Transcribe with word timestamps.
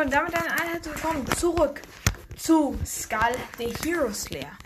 Und 0.00 0.10
damit 0.10 0.34
eine 0.34 0.50
Einheit 0.50 0.86
willkommen 0.86 1.26
zurück 1.36 1.82
zu 2.38 2.78
Skull 2.82 3.36
the 3.58 3.74
Hero 3.84 4.10
Slayer. 4.10 4.56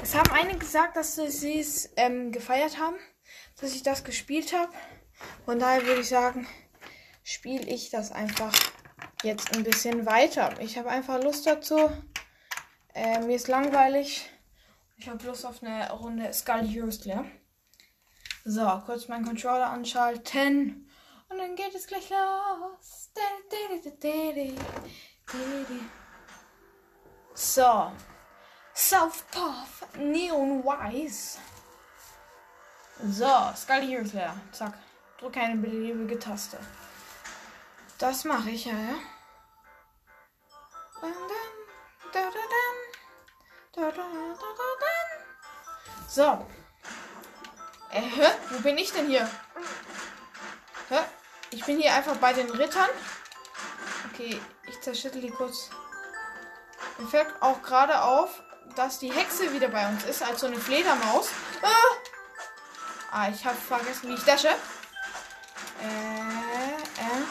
Es 0.00 0.14
haben 0.14 0.30
einige 0.30 0.60
gesagt, 0.60 0.96
dass 0.96 1.16
sie 1.16 1.58
es 1.58 1.90
ähm, 1.96 2.30
gefeiert 2.30 2.78
haben, 2.78 2.94
dass 3.60 3.74
ich 3.74 3.82
das 3.82 4.04
gespielt 4.04 4.52
habe. 4.52 4.72
Von 5.44 5.58
daher 5.58 5.84
würde 5.84 6.02
ich 6.02 6.08
sagen, 6.08 6.46
spiele 7.24 7.66
ich 7.66 7.90
das 7.90 8.12
einfach 8.12 8.54
jetzt 9.24 9.56
ein 9.56 9.64
bisschen 9.64 10.06
weiter. 10.06 10.54
Ich 10.60 10.78
habe 10.78 10.88
einfach 10.88 11.20
Lust 11.20 11.48
dazu. 11.48 11.90
Äh, 12.94 13.18
mir 13.22 13.34
ist 13.34 13.48
langweilig. 13.48 14.30
Ich 14.98 15.08
habe 15.08 15.26
Lust 15.26 15.44
auf 15.44 15.64
eine 15.64 15.90
Runde 15.90 16.32
Skull 16.32 16.64
Hero 16.64 16.92
Slayer. 16.92 17.24
So, 18.44 18.82
kurz 18.86 19.08
meinen 19.08 19.24
Controller 19.24 19.66
anschalten. 19.66 20.85
Und 21.28 21.38
dann 21.38 21.56
geht 21.56 21.74
es 21.74 21.86
gleich 21.86 22.08
los. 22.10 23.10
So. 27.34 27.92
South 28.74 29.24
Path 29.30 29.96
Neon 29.96 30.62
Wise. 30.62 31.38
So, 33.02 33.52
Scully 33.54 33.88
Heroes 33.88 34.12
leer. 34.12 34.34
Zack. 34.52 34.74
Drücke 35.18 35.40
eine 35.40 35.56
beliebige 35.56 36.18
Taste. 36.18 36.58
Das 37.98 38.24
mache 38.24 38.50
ich 38.50 38.66
ja, 38.66 38.72
ja. 38.72 38.96
So. 46.08 46.46
Äh, 47.90 48.00
hä? 48.00 48.30
Wo 48.50 48.60
bin 48.60 48.78
ich 48.78 48.92
denn 48.92 49.08
hier? 49.08 49.28
Ich 51.50 51.64
bin 51.64 51.78
hier 51.78 51.94
einfach 51.94 52.16
bei 52.16 52.32
den 52.32 52.50
Rittern. 52.50 52.88
Okay, 54.12 54.40
ich 54.68 54.80
zerschüttel 54.80 55.20
die 55.20 55.30
kurz. 55.30 55.70
Mir 56.98 57.06
fällt 57.08 57.28
auch 57.40 57.62
gerade 57.62 58.02
auf, 58.02 58.42
dass 58.74 58.98
die 58.98 59.12
Hexe 59.12 59.52
wieder 59.52 59.68
bei 59.68 59.88
uns 59.88 60.04
ist, 60.04 60.22
als 60.22 60.40
so 60.40 60.46
eine 60.46 60.58
Fledermaus. 60.58 61.28
Ah, 61.62 61.68
ah 63.12 63.28
ich 63.28 63.44
habe 63.44 63.56
vergessen, 63.56 64.08
wie 64.08 64.14
ich 64.14 64.24
dasche. 64.24 64.48
Äh, 64.48 64.52
äh. 65.82 67.22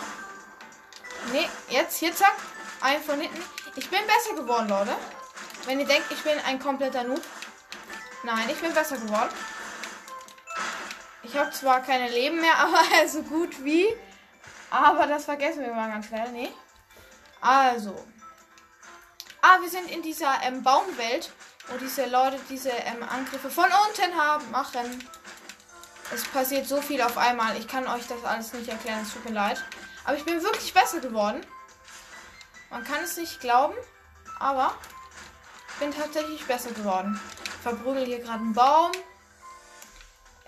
Nee, 1.32 1.50
jetzt, 1.70 1.98
hier, 1.98 2.16
zack. 2.16 2.36
Ein 2.82 3.04
von 3.04 3.20
hinten. 3.20 3.44
Ich 3.76 3.90
bin 3.90 4.00
besser 4.06 4.36
geworden, 4.36 4.70
Leute. 4.70 4.96
Wenn 5.66 5.80
ihr 5.80 5.88
denkt, 5.88 6.12
ich 6.12 6.22
bin 6.24 6.38
ein 6.46 6.60
kompletter 6.60 7.04
Noob. 7.04 7.22
Nein, 8.24 8.50
ich 8.50 8.60
bin 8.60 8.74
besser 8.74 8.98
geworden. 8.98 9.30
Ich 11.36 11.42
habe 11.42 11.52
zwar 11.52 11.82
keine 11.82 12.08
Leben 12.08 12.40
mehr, 12.40 12.58
aber 12.60 12.80
so 13.10 13.22
gut 13.22 13.62
wie. 13.66 13.88
Aber 14.70 15.06
das 15.06 15.26
vergessen 15.26 15.66
wir 15.66 15.74
mal 15.74 15.90
ganz 15.90 16.08
schnell. 16.08 16.32
Nee. 16.32 16.50
Also. 17.42 17.94
Ah, 19.42 19.60
wir 19.60 19.70
sind 19.70 19.92
in 19.92 20.02
dieser 20.02 20.32
ähm, 20.44 20.64
Baumwelt, 20.64 21.34
wo 21.68 21.78
diese 21.78 22.06
Leute 22.06 22.40
diese 22.50 22.70
ähm, 22.70 23.04
Angriffe 23.04 23.50
von 23.50 23.66
unten 23.66 24.16
haben, 24.16 24.50
machen. 24.50 25.10
Es 26.14 26.24
passiert 26.24 26.68
so 26.68 26.82
viel 26.82 27.02
auf 27.02 27.18
einmal. 27.18 27.58
Ich 27.58 27.68
kann 27.68 27.86
euch 27.86 28.08
das 28.08 28.24
alles 28.24 28.54
nicht 28.54 28.70
erklären. 28.70 29.02
Es 29.02 29.12
tut 29.12 29.26
mir 29.26 29.32
leid. 29.32 29.62
Aber 30.06 30.16
ich 30.16 30.24
bin 30.24 30.42
wirklich 30.42 30.74
besser 30.74 31.02
geworden. 31.02 31.46
Man 32.70 32.86
kann 32.86 33.04
es 33.04 33.18
nicht 33.18 33.42
glauben, 33.42 33.76
aber 34.40 34.74
ich 35.68 35.76
bin 35.80 35.94
tatsächlich 35.94 36.46
besser 36.46 36.72
geworden. 36.72 37.20
Ich 37.44 37.62
verprügel 37.62 38.06
hier 38.06 38.20
gerade 38.20 38.40
einen 38.40 38.54
Baum. 38.54 38.94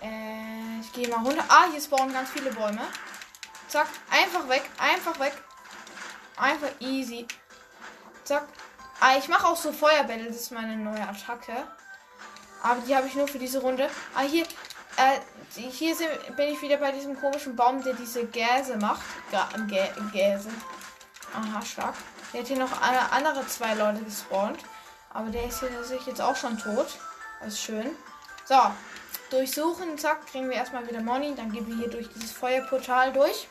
Äh, 0.00 0.80
ich 0.80 0.92
gehe 0.92 1.08
mal 1.08 1.22
runter. 1.22 1.44
Ah, 1.48 1.66
hier 1.70 1.80
spawnen 1.80 2.12
ganz 2.12 2.30
viele 2.30 2.52
Bäume. 2.52 2.82
Zack, 3.68 3.88
einfach 4.10 4.48
weg, 4.48 4.62
einfach 4.78 5.18
weg. 5.18 5.32
Einfach 6.36 6.70
easy. 6.80 7.26
Zack. 8.24 8.46
Ah, 9.00 9.16
ich 9.16 9.28
mache 9.28 9.46
auch 9.46 9.56
so 9.56 9.72
Feuerbälle, 9.72 10.26
das 10.26 10.36
ist 10.36 10.52
meine 10.52 10.76
neue 10.76 11.06
Attacke. 11.06 11.52
Aber 12.62 12.80
die 12.80 12.96
habe 12.96 13.06
ich 13.06 13.14
nur 13.14 13.28
für 13.28 13.38
diese 13.38 13.60
Runde. 13.60 13.88
Ah, 14.14 14.22
hier, 14.22 14.44
äh, 14.96 15.20
hier 15.54 15.94
sind, 15.94 16.10
bin 16.36 16.48
ich 16.48 16.60
wieder 16.62 16.76
bei 16.78 16.90
diesem 16.92 17.18
komischen 17.20 17.54
Baum, 17.54 17.82
der 17.82 17.94
diese 17.94 18.26
Gäse 18.26 18.76
macht. 18.76 19.02
Ga 19.30 19.48
Gä 19.68 19.88
Gäse. 20.12 20.50
Aha, 21.34 21.62
stark. 21.62 21.94
Der 22.32 22.40
hat 22.40 22.48
hier 22.48 22.58
noch 22.58 22.80
eine, 22.80 23.12
andere 23.12 23.46
zwei 23.46 23.74
Leute 23.74 24.02
gespawnt. 24.02 24.60
Aber 25.10 25.30
der 25.30 25.46
ist 25.46 25.60
hier 25.60 25.72
tatsächlich 25.72 26.08
jetzt 26.08 26.20
auch 26.20 26.36
schon 26.36 26.58
tot. 26.58 26.98
Das 27.40 27.54
ist 27.54 27.62
schön. 27.62 27.90
So, 28.44 28.60
durchsuchen, 29.30 29.98
zack, 29.98 30.26
kriegen 30.26 30.48
wir 30.48 30.56
erstmal 30.56 30.86
wieder 30.88 31.00
Money. 31.00 31.34
Dann 31.34 31.52
gehen 31.52 31.66
wir 31.66 31.76
hier 31.76 31.88
durch 31.88 32.08
dieses 32.10 32.32
Feuerportal 32.32 33.12
durch. 33.12 33.48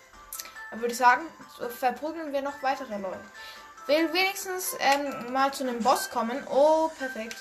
Dann 0.71 0.81
würde 0.81 0.91
ich 0.91 0.97
sagen, 0.97 1.25
verprügeln 1.79 2.33
wir 2.33 2.41
noch 2.41 2.61
weitere 2.61 2.97
Leute. 2.97 3.21
Will 3.87 4.11
wenigstens 4.13 4.75
ähm, 4.79 5.31
mal 5.31 5.53
zu 5.53 5.63
einem 5.63 5.81
Boss 5.81 6.09
kommen. 6.09 6.45
Oh, 6.49 6.89
perfekt. 6.97 7.37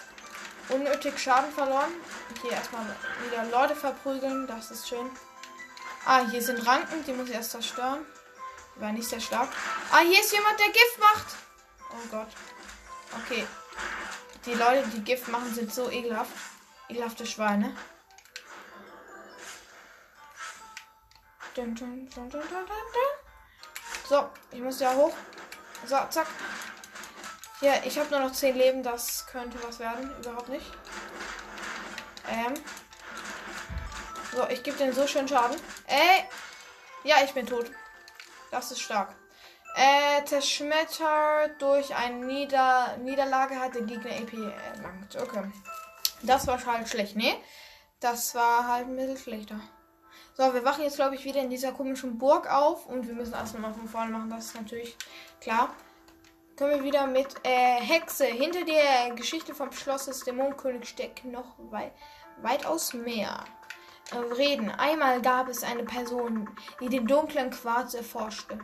Unnötig 0.69 1.19
Schaden 1.19 1.51
verloren. 1.53 1.91
Hier 2.43 2.53
erstmal 2.53 2.85
wieder 3.25 3.45
Leute 3.51 3.75
verprügeln. 3.75 4.47
Das 4.47 4.71
ist 4.71 4.89
schön. 4.89 5.11
Ah, 6.05 6.25
hier 6.31 6.43
sind 6.43 6.65
Ranken. 6.67 7.05
Die 7.05 7.13
muss 7.13 7.29
ich 7.29 7.35
erst 7.35 7.51
zerstören. 7.51 8.07
Die 8.77 8.81
war 8.81 8.93
nicht 8.93 9.09
sehr 9.09 9.21
stark. 9.21 9.49
Ah, 9.91 10.01
hier 10.01 10.21
ist 10.21 10.33
jemand, 10.33 10.59
der 10.61 10.69
Gift 10.69 10.99
macht. 11.01 11.27
Oh 11.91 12.09
Gott. 12.11 12.29
Okay. 13.25 13.45
Die 14.45 14.55
Leute, 14.55 14.87
die 14.95 15.03
Gift 15.03 15.27
machen, 15.29 15.53
sind 15.53 15.75
so 15.75 15.91
ekelhaft. 15.91 16.31
Ekelhafte 16.89 17.27
Schweine. 17.27 17.75
So, 24.09 24.29
ich 24.53 24.61
muss 24.61 24.81
ja 24.81 24.95
hoch. 24.95 25.15
So, 25.87 25.97
zack. 26.11 26.27
Ja, 27.61 27.75
ich 27.85 27.99
habe 27.99 28.11
nur 28.11 28.21
noch 28.21 28.33
10 28.33 28.57
Leben. 28.57 28.83
Das 28.83 29.27
könnte 29.27 29.59
was 29.63 29.79
werden. 29.79 30.11
Überhaupt 30.19 30.49
nicht. 30.49 30.67
Ähm. 32.29 32.55
So, 34.33 34.47
ich 34.49 34.63
gebe 34.63 34.77
den 34.77 34.93
so 34.93 35.07
schön 35.07 35.27
Schaden. 35.27 35.57
Ey. 35.87 36.25
Ja, 37.05 37.17
ich 37.25 37.33
bin 37.33 37.47
tot. 37.47 37.71
Das 38.51 38.71
ist 38.71 38.81
stark. 38.81 39.15
Äh, 39.75 40.25
zerschmettert 40.25 41.61
durch 41.61 41.95
eine 41.95 42.25
Nieder 42.25 42.97
Niederlage 42.99 43.59
hat 43.61 43.75
der 43.75 43.83
Gegner 43.83 44.11
EP 44.11 44.33
erlangt. 44.33 45.17
Okay. 45.17 45.51
Das 46.23 46.47
war 46.47 46.65
halt 46.65 46.89
schlecht. 46.89 47.17
Nee. 47.17 47.35
Das 48.01 48.35
war 48.35 48.69
halt 48.69 48.89
ein 48.89 48.97
bisschen 48.97 49.17
schlechter. 49.17 49.61
So, 50.39 50.53
wir 50.53 50.67
wachen 50.67 50.85
jetzt, 50.85 50.97
glaube 50.97 51.15
ich, 51.15 51.25
wieder 51.25 51.41
in 51.41 51.49
dieser 51.49 51.73
komischen 51.73 52.19
Burg 52.19 52.53
auf. 52.53 52.87
Und 52.87 53.07
wir 53.07 53.15
müssen 53.15 53.33
alles 53.33 53.55
nochmal 53.55 53.73
von 53.73 53.89
vorne 53.89 54.11
machen. 54.11 54.29
Das 54.29 54.47
ist 54.47 54.55
natürlich 54.55 54.95
klar. 55.41 55.75
Können 56.57 56.75
wir 56.75 56.85
wieder 56.85 57.07
mit 57.07 57.29
äh, 57.43 57.81
Hexe. 57.81 58.27
Hinter 58.27 58.63
der 58.67 59.15
Geschichte 59.15 59.55
vom 59.55 59.73
Schloss 59.73 60.05
des 60.05 60.21
Dämonenkönigs 60.21 60.89
steckt 60.89 61.25
noch 61.25 61.57
wei 61.71 61.91
weitaus 62.43 62.93
mehr. 62.93 63.45
Äh, 64.13 64.35
reden. 64.35 64.71
Einmal 64.71 65.23
gab 65.23 65.49
es 65.49 65.63
eine 65.63 65.85
Person, 65.85 66.51
die 66.81 66.91
den 66.91 67.07
dunklen 67.07 67.49
Quarz 67.49 67.95
erforschte. 67.95 68.59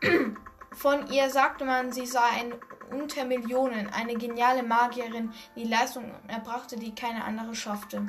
Von 0.72 1.10
ihr 1.10 1.30
sagte 1.30 1.64
man, 1.64 1.90
sie 1.90 2.06
sei 2.06 2.28
ein 2.36 2.54
unter 2.88 3.24
Millionen, 3.24 3.88
eine 3.88 4.16
geniale 4.16 4.62
Magierin, 4.62 5.32
die 5.56 5.64
Leistungen 5.64 6.14
erbrachte, 6.28 6.76
die 6.76 6.94
keine 6.94 7.24
andere 7.24 7.54
schaffte. 7.54 8.06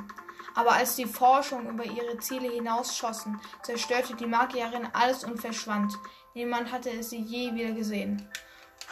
Aber 0.55 0.73
als 0.73 0.95
die 0.95 1.05
Forschung 1.05 1.69
über 1.69 1.85
ihre 1.85 2.17
Ziele 2.19 2.49
hinausschossen, 2.51 3.39
zerstörte 3.63 4.15
die 4.15 4.25
Magierin 4.25 4.87
alles 4.93 5.23
und 5.23 5.39
verschwand. 5.39 5.93
Niemand 6.33 6.71
hatte 6.71 7.03
sie 7.03 7.21
je 7.21 7.53
wieder 7.53 7.71
gesehen. 7.71 8.27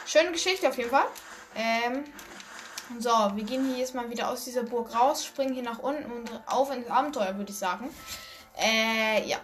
Schöne 0.05 0.31
Geschichte 0.31 0.67
auf 0.67 0.77
jeden 0.77 0.89
Fall. 0.89 1.05
Ähm, 1.55 2.03
so, 2.99 3.09
wir 3.09 3.43
gehen 3.43 3.67
hier 3.67 3.79
jetzt 3.79 3.95
mal 3.95 4.09
wieder 4.09 4.29
aus 4.29 4.45
dieser 4.45 4.63
Burg 4.63 4.95
raus, 4.95 5.25
springen 5.25 5.53
hier 5.53 5.63
nach 5.63 5.79
unten 5.79 6.09
und 6.11 6.31
auf 6.45 6.73
ins 6.73 6.89
Abenteuer, 6.89 7.35
würde 7.37 7.51
ich 7.51 7.57
sagen. 7.57 7.89
Äh, 8.57 9.27
ja. 9.27 9.37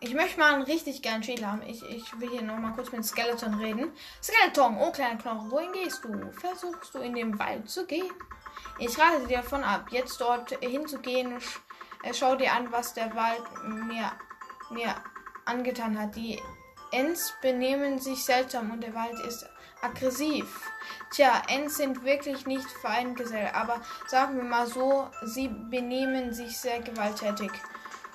Ich 0.00 0.12
möchte 0.12 0.38
mal 0.38 0.54
einen 0.54 0.62
richtig 0.62 1.02
geilen 1.02 1.22
Schädel 1.22 1.46
haben. 1.46 1.62
Ich, 1.62 1.82
ich 1.88 2.20
will 2.20 2.28
hier 2.28 2.42
noch 2.42 2.58
mal 2.58 2.72
kurz 2.72 2.92
mit 2.92 3.04
Skeleton 3.04 3.54
reden. 3.54 3.92
Skeleton, 4.22 4.76
oh 4.78 4.92
kleiner 4.92 5.18
Knochen, 5.18 5.50
wohin 5.50 5.72
gehst 5.72 6.04
du? 6.04 6.30
Versuchst 6.32 6.94
du 6.94 6.98
in 6.98 7.14
den 7.14 7.38
Wald 7.38 7.68
zu 7.70 7.86
gehen? 7.86 8.12
Ich 8.78 8.98
rate 8.98 9.26
dir 9.26 9.38
davon 9.38 9.64
ab, 9.64 9.86
jetzt 9.90 10.20
dort 10.20 10.50
hinzugehen. 10.60 11.38
Äh, 12.02 12.12
schau 12.12 12.36
dir 12.36 12.52
an, 12.52 12.70
was 12.70 12.92
der 12.92 13.14
Wald 13.14 13.42
mir, 13.64 14.12
mir 14.70 14.94
angetan 15.46 15.98
hat. 15.98 16.14
Die 16.14 16.42
Ents 16.92 17.32
benehmen 17.40 17.98
sich 17.98 18.22
seltsam 18.22 18.70
und 18.70 18.82
der 18.82 18.94
Wald 18.94 19.18
ist 19.20 19.48
aggressiv. 19.80 20.70
Tja, 21.10 21.42
Ents 21.48 21.78
sind 21.78 22.04
wirklich 22.04 22.46
nicht 22.46 22.70
Feindgesell, 22.82 23.50
aber 23.54 23.80
sagen 24.06 24.36
wir 24.36 24.44
mal 24.44 24.66
so, 24.66 25.08
sie 25.22 25.48
benehmen 25.48 26.34
sich 26.34 26.58
sehr 26.58 26.80
gewalttätig. 26.80 27.50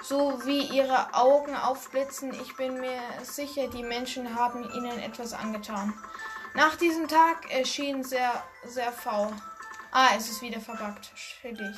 So 0.01 0.43
wie 0.45 0.61
ihre 0.61 1.13
Augen 1.13 1.55
aufblitzen, 1.55 2.33
ich 2.41 2.55
bin 2.55 2.79
mir 2.79 2.99
sicher, 3.23 3.67
die 3.67 3.83
Menschen 3.83 4.35
haben 4.35 4.63
ihnen 4.73 4.99
etwas 4.99 5.33
angetan. 5.33 5.93
Nach 6.53 6.75
diesem 6.75 7.07
Tag 7.07 7.49
erschien 7.51 8.03
sehr, 8.03 8.43
sehr 8.65 8.91
faul. 8.91 9.31
Ah, 9.91 10.09
es 10.17 10.29
ist 10.29 10.41
wieder 10.41 10.59
verbuggt. 10.59 11.11
Schädlich. 11.15 11.77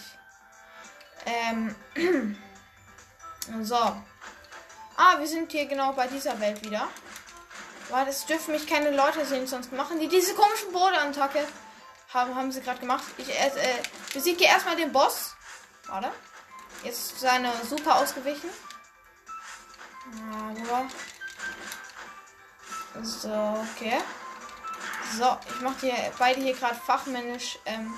Ähm. 1.25 1.75
so. 3.61 3.75
Ah, 3.75 5.19
wir 5.19 5.27
sind 5.27 5.51
hier 5.51 5.65
genau 5.65 5.93
bei 5.93 6.07
dieser 6.07 6.39
Welt 6.39 6.63
wieder. 6.63 6.87
Weil 7.89 8.07
es 8.07 8.25
dürfen 8.25 8.53
mich 8.53 8.65
keine 8.65 8.91
Leute 8.91 9.25
sehen, 9.25 9.45
sonst 9.45 9.73
machen 9.73 9.99
die 9.99 10.07
diese 10.07 10.33
komischen 10.33 10.71
Bodenattacke. 10.71 11.45
Haben, 12.13 12.35
haben 12.35 12.51
sie 12.51 12.61
gerade 12.61 12.79
gemacht. 12.79 13.03
Ich 13.17 13.29
äh, 13.29 13.47
äh, 13.47 13.83
besiege 14.13 14.45
erstmal 14.45 14.75
den 14.75 14.91
Boss. 14.91 15.35
Warte. 15.87 16.11
Jetzt 16.83 17.13
ist 17.13 17.19
seine 17.19 17.51
super 17.67 17.95
ausgewichen. 17.95 18.49
So, 23.01 23.29
okay. 23.75 23.97
So, 25.17 25.37
ich 25.49 25.61
mache 25.61 25.79
hier 25.81 25.95
beide 26.17 26.41
hier 26.41 26.53
gerade 26.53 26.75
fachmännisch. 26.75 27.57
Ähm, 27.65 27.93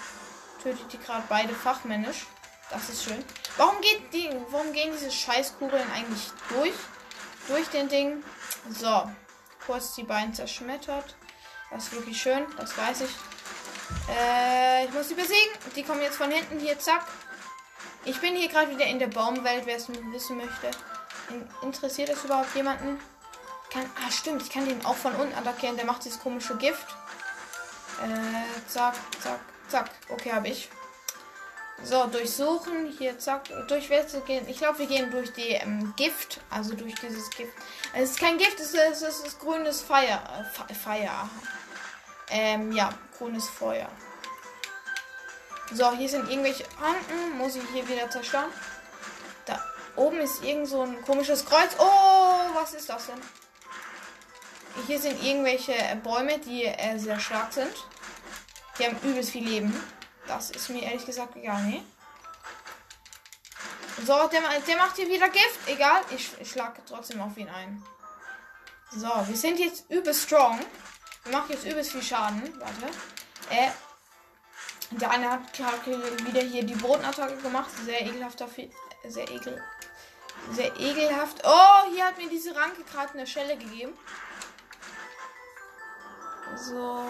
tötet 0.61 0.91
die 0.93 0.99
gerade 0.99 1.23
beide 1.29 1.53
fachmännisch. 1.53 2.25
Das 2.69 2.89
ist 2.89 3.03
schön. 3.03 3.23
Warum 3.57 3.79
geht 3.81 4.13
die, 4.13 4.29
warum 4.49 4.73
gehen 4.73 4.91
diese 4.91 5.11
Scheißkugeln 5.11 5.91
eigentlich 5.91 6.31
durch? 6.49 6.73
Durch 7.47 7.67
den 7.69 7.89
Ding. 7.89 8.23
So, 8.69 9.09
kurz 9.65 9.93
die 9.95 10.03
beiden 10.03 10.33
zerschmettert. 10.33 11.15
Das 11.71 11.85
ist 11.85 11.93
wirklich 11.93 12.21
schön, 12.21 12.45
das 12.57 12.77
weiß 12.77 13.01
ich. 13.01 13.11
Äh, 14.09 14.85
ich 14.85 14.91
muss 14.91 15.07
sie 15.09 15.15
besiegen. 15.15 15.51
Die 15.75 15.83
kommen 15.83 16.01
jetzt 16.01 16.17
von 16.17 16.31
hinten 16.31 16.59
hier, 16.59 16.77
zack. 16.79 17.05
Ich 18.05 18.21
bin 18.21 18.35
hier 18.35 18.49
gerade 18.49 18.69
wieder 18.69 18.85
in 18.85 18.99
der 18.99 19.07
Baumwelt, 19.07 19.65
wer 19.65 19.77
es 19.77 19.89
wissen 19.89 20.37
möchte. 20.37 20.69
In, 21.29 21.47
interessiert 21.63 22.09
es 22.09 22.23
überhaupt 22.23 22.55
jemanden? 22.55 22.99
Kann, 23.71 23.89
ah, 24.05 24.11
stimmt, 24.11 24.43
ich 24.43 24.49
kann 24.51 24.67
den 24.67 24.85
auch 24.85 24.95
von 24.95 25.13
unten 25.15 25.33
attackieren. 25.33 25.75
Der 25.75 25.85
macht 25.85 26.05
dieses 26.05 26.19
komische 26.19 26.55
Gift. 26.57 26.85
Äh, 28.03 28.69
zack, 28.69 28.93
zack, 29.21 29.39
zack. 29.67 29.89
Okay, 30.09 30.31
habe 30.31 30.49
ich. 30.49 30.69
So, 31.83 32.05
durchsuchen. 32.05 32.93
Hier, 32.97 33.17
zack. 33.17 33.49
Durch 33.67 33.89
welche 33.89 34.21
gehen? 34.21 34.47
Ich 34.47 34.57
glaube, 34.57 34.79
wir 34.79 34.87
gehen 34.87 35.11
durch 35.11 35.33
die 35.33 35.49
ähm, 35.49 35.93
Gift. 35.97 36.39
Also 36.49 36.75
durch 36.75 36.95
dieses 36.95 37.29
Gift. 37.31 37.53
Es 37.93 38.11
ist 38.11 38.19
kein 38.19 38.37
Gift, 38.37 38.59
es 38.59 38.73
ist, 38.73 39.01
es 39.01 39.19
ist 39.19 39.39
grünes 39.39 39.81
Feuer. 39.81 40.21
Äh, 40.69 40.73
Feuer. 40.73 41.29
Ähm, 42.29 42.71
ja, 42.71 42.89
grünes 43.17 43.49
Feuer. 43.49 43.89
So, 45.71 45.91
hier 45.91 46.09
sind 46.09 46.29
irgendwelche 46.29 46.63
Ranken. 46.79 47.37
Muss 47.37 47.55
ich 47.55 47.63
hier 47.73 47.87
wieder 47.87 48.09
zerstören? 48.09 48.51
Da 49.45 49.63
oben 49.95 50.19
ist 50.19 50.43
irgend 50.43 50.67
so 50.67 50.81
ein 50.81 51.01
komisches 51.03 51.45
Kreuz. 51.45 51.75
Oh, 51.79 52.53
was 52.53 52.73
ist 52.73 52.89
das 52.89 53.07
denn? 53.07 53.21
Hier 54.87 54.99
sind 54.99 55.23
irgendwelche 55.23 55.73
Bäume, 56.03 56.37
die 56.39 56.65
äh, 56.65 56.97
sehr 56.97 57.19
stark 57.19 57.53
sind. 57.53 57.73
Die 58.77 58.85
haben 58.85 58.97
übelst 59.03 59.31
viel 59.31 59.47
Leben. 59.47 59.73
Das 60.27 60.51
ist 60.51 60.69
mir 60.69 60.83
ehrlich 60.83 61.05
gesagt 61.05 61.35
egal, 61.35 61.63
ne? 61.63 61.83
So, 64.05 64.27
der, 64.27 64.41
der 64.67 64.77
macht 64.77 64.97
hier 64.97 65.07
wieder 65.07 65.29
Gift. 65.29 65.59
Egal, 65.67 66.01
ich, 66.15 66.29
ich 66.39 66.51
schlage 66.51 66.81
trotzdem 66.85 67.21
auf 67.21 67.37
ihn 67.37 67.49
ein. 67.49 67.81
So, 68.91 69.09
wir 69.25 69.35
sind 69.35 69.59
jetzt 69.59 69.89
übelst 69.89 70.23
strong. 70.23 70.59
Wir 71.23 71.31
machen 71.31 71.51
jetzt 71.51 71.65
übelst 71.65 71.91
viel 71.91 72.03
Schaden. 72.03 72.53
Warte. 72.59 72.87
Äh, 73.49 73.69
der 75.01 75.11
eine 75.11 75.29
hat 75.31 75.41
wieder 75.57 76.41
hier 76.41 76.63
die 76.63 76.75
Bodenattacke 76.75 77.37
gemacht. 77.37 77.69
Sehr 77.85 78.01
ekelhaft 78.01 78.41
dafür. 78.41 78.69
Sehr 79.07 79.29
ekel. 79.29 79.61
Sehr 80.51 80.75
ekelhaft. 80.79 81.41
Oh, 81.43 81.91
hier 81.93 82.05
hat 82.05 82.17
mir 82.17 82.29
diese 82.29 82.55
Ranke 82.55 82.83
gerade 82.83 83.13
eine 83.13 83.27
Schelle 83.27 83.57
gegeben. 83.57 83.93
So. 86.55 87.03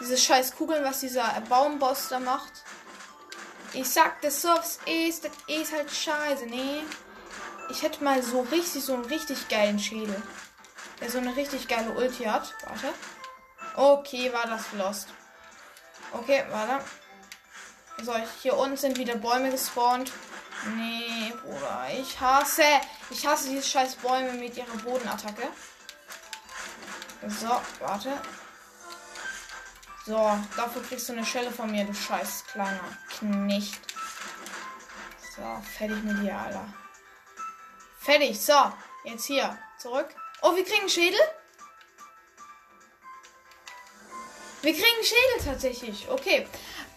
Diese 0.00 0.18
scheiß 0.18 0.56
Kugeln, 0.56 0.84
was 0.84 1.00
dieser 1.00 1.40
Baumboss 1.48 2.08
da 2.08 2.18
macht. 2.18 2.52
Ich 3.72 3.88
sag, 3.88 4.20
das 4.20 4.42
Surfs 4.42 4.80
ist, 4.86 5.24
das 5.24 5.32
ist 5.46 5.72
halt 5.72 5.90
scheiße, 5.90 6.46
nee. 6.46 6.82
Ich 7.70 7.82
hätte 7.82 8.04
mal 8.04 8.22
so 8.22 8.42
richtig, 8.42 8.84
so 8.84 8.94
einen 8.94 9.04
richtig 9.04 9.48
geilen 9.48 9.78
Schädel. 9.78 10.20
Der 11.00 11.10
so 11.10 11.18
eine 11.18 11.34
richtig 11.36 11.68
geile 11.68 11.92
Ulti 11.92 12.24
hat. 12.24 12.54
Warte. 12.66 12.92
Okay, 13.76 14.32
war 14.32 14.46
das 14.46 14.64
lost. 14.72 15.08
Okay, 16.12 16.44
warte. 16.50 16.84
So, 18.00 18.14
hier 18.42 18.56
unten 18.56 18.76
sind 18.76 18.98
wieder 18.98 19.16
Bäume 19.16 19.50
gespawnt. 19.50 20.12
Nee, 20.76 21.32
Bruder. 21.42 21.88
Ich 21.92 22.18
hasse. 22.20 22.62
Ich 23.10 23.26
hasse 23.26 23.50
diese 23.50 23.62
scheiß 23.62 23.96
Bäume 23.96 24.32
mit 24.32 24.56
ihrer 24.56 24.76
Bodenattacke. 24.78 25.48
So, 27.28 27.60
warte. 27.80 28.20
So, 30.04 30.38
dafür 30.56 30.82
kriegst 30.82 31.08
du 31.08 31.12
eine 31.12 31.24
Schelle 31.24 31.52
von 31.52 31.70
mir, 31.70 31.84
du 31.84 31.94
scheiß 31.94 32.44
kleiner 32.46 32.80
Knecht. 33.08 33.80
So, 35.36 35.62
fertig 35.78 36.02
mit 36.02 36.20
dir, 36.22 36.36
Alter. 36.36 36.66
Fertig, 38.00 38.40
so. 38.40 38.72
Jetzt 39.04 39.26
hier, 39.26 39.56
zurück. 39.78 40.08
Oh, 40.42 40.56
wir 40.56 40.64
kriegen 40.64 40.80
einen 40.80 40.88
Schädel? 40.88 41.20
Wir 44.62 44.72
kriegen 44.72 44.84
einen 44.84 45.04
Schädel 45.04 45.52
tatsächlich. 45.52 46.08
Okay. 46.08 46.48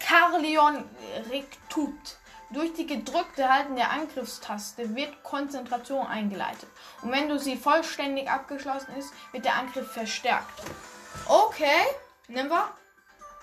Carleon 0.06 0.84
Rectut. 1.30 2.18
Durch 2.52 2.74
die 2.74 2.86
gedrückte 2.86 3.52
Halten 3.52 3.76
der 3.76 3.90
Angriffstaste 3.90 4.96
wird 4.96 5.24
Konzentration 5.24 6.06
eingeleitet. 6.06 6.70
Und 7.02 7.12
wenn 7.12 7.28
du 7.28 7.40
sie 7.40 7.58
vollständig 7.58 8.30
abgeschlossen 8.30 8.96
ist, 8.98 9.12
wird 9.32 9.46
der 9.46 9.56
Angriff 9.56 9.92
verstärkt. 9.92 10.62
Okay. 11.26 11.82
Nehmen 12.28 12.50
wir. 12.50 12.70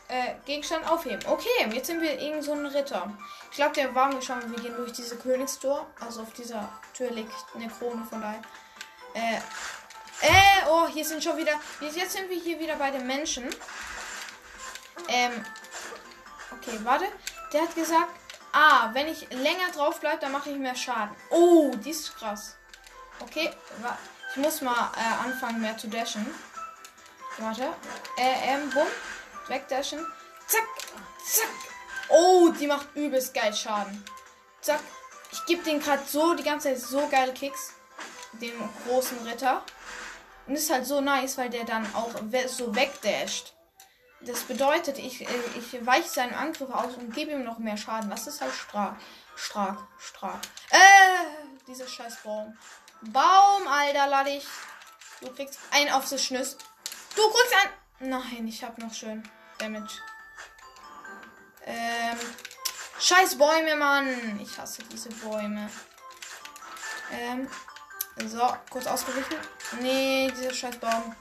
Äh, 0.09 0.35
Gegenstand 0.45 0.89
aufheben. 0.91 1.21
Okay, 1.27 1.49
jetzt 1.73 1.87
sind 1.87 2.01
wir 2.01 2.21
irgend 2.21 2.45
so 2.45 2.53
ein 2.53 2.67
Ritter. 2.67 3.13
Ich 3.51 3.57
glaube, 3.57 3.75
der 3.75 3.95
war 3.95 4.13
mir 4.13 4.23
schon. 4.23 4.41
Wir 4.51 4.63
gehen 4.63 4.77
durch 4.77 4.93
diese 4.93 5.17
Königstor. 5.17 5.87
Also 6.01 6.23
auf 6.23 6.33
dieser 6.33 6.69
Tür 6.95 7.11
liegt 7.11 7.33
eine 7.55 7.69
Krone 7.69 8.05
von 8.05 8.21
daher. 8.21 8.43
Äh, 9.15 9.37
äh, 10.21 10.69
oh, 10.69 10.87
hier 10.87 11.05
sind 11.05 11.25
schon 11.25 11.37
wieder. 11.37 11.53
Jetzt 11.81 12.13
sind 12.13 12.29
wir 12.29 12.37
hier 12.37 12.59
wieder 12.61 12.77
bei 12.77 12.91
den 12.91 13.07
Menschen. 13.07 13.49
Ähm, 15.09 15.45
okay, 16.57 16.79
warte. 16.83 17.07
Der 17.53 17.63
hat 17.63 17.75
gesagt, 17.75 18.11
ah, 18.53 18.91
wenn 18.93 19.09
ich 19.09 19.31
länger 19.31 19.71
drauf 19.75 20.01
bleibe, 20.01 20.21
dann 20.21 20.33
mache 20.33 20.51
ich 20.51 20.57
mehr 20.57 20.75
Schaden. 20.75 21.15
Oh, 21.31 21.71
die 21.77 21.91
ist 21.91 22.17
krass. 22.17 22.57
Okay, 23.21 23.51
ich 24.31 24.37
muss 24.37 24.61
mal 24.61 24.91
äh, 24.97 25.25
anfangen 25.25 25.61
mehr 25.61 25.77
zu 25.77 25.89
dashen. 25.89 26.27
Warte. 27.39 27.65
Äh, 28.17 28.55
ähm, 28.55 28.71
bumm. 28.71 28.87
Wegdashen. 29.49 30.07
Zack. 30.47 30.67
Zack. 31.25 31.49
Oh, 32.09 32.49
die 32.49 32.67
macht 32.67 32.95
übelst 32.95 33.35
geil 33.35 33.55
Schaden. 33.55 34.05
Zack. 34.61 34.81
Ich 35.31 35.45
gebe 35.47 35.63
den 35.63 35.81
gerade 35.81 36.03
so 36.07 36.35
die 36.35 36.43
ganze 36.43 36.69
Zeit 36.69 36.81
so 36.81 37.09
geile 37.09 37.33
Kicks. 37.33 37.73
Dem 38.35 38.53
großen 38.87 39.19
Ritter. 39.27 39.65
Und 40.47 40.57
ist 40.57 40.71
halt 40.71 40.87
so 40.87 41.01
nice, 41.01 41.39
weil 41.39 41.51
der 41.51 41.65
dann 41.65 41.87
auch 41.95 42.11
so 42.49 42.75
wegdasht. 42.75 43.55
Das 44.25 44.43
bedeutet, 44.43 44.99
ich, 44.99 45.23
äh, 45.23 45.41
ich 45.57 45.85
weiche 45.85 46.09
seinen 46.09 46.35
Angriff 46.35 46.71
aus 46.71 46.95
und 46.95 47.13
gebe 47.15 47.33
ihm 47.33 47.45
noch 47.45 47.59
mehr 47.59 47.77
Schaden. 47.77 48.11
Das 48.11 48.27
ist 48.27 48.41
halt 48.41 48.55
stark. 48.55 48.97
Stark, 49.35 49.79
stark. 49.99 50.41
Äh, 50.71 51.59
dieser 51.67 51.89
scheiß 51.89 52.19
Baum. 52.23 52.57
Baum, 53.03 53.67
Alter, 53.67 54.07
lade 54.07 54.31
ich. 54.31 54.47
Du 55.21 55.33
kriegst 55.33 55.59
ein 55.73 55.91
auf 55.91 56.09
das 56.09 56.23
Schnüss. 56.23 56.57
Du 57.17 57.23
kriegst 57.31 57.55
ein. 57.63 58.09
Nein, 58.11 58.47
ich 58.47 58.63
hab 58.63 58.79
noch 58.79 58.95
schön 58.95 59.23
Damage. 59.59 60.01
Ähm. 61.67 62.19
Scheiß 63.01 63.37
Bäume, 63.37 63.75
Mann. 63.75 64.39
Ich 64.41 64.57
hasse 64.59 64.83
diese 64.85 65.09
Bäume. 65.09 65.69
Ähm. 67.13 67.49
So, 68.27 68.57
kurz 68.71 68.87
ausgewichen. 68.87 69.37
Nee, 69.81 70.31
dieser 70.37 70.53
scheiß 70.53 70.77
Baum. 70.79 71.17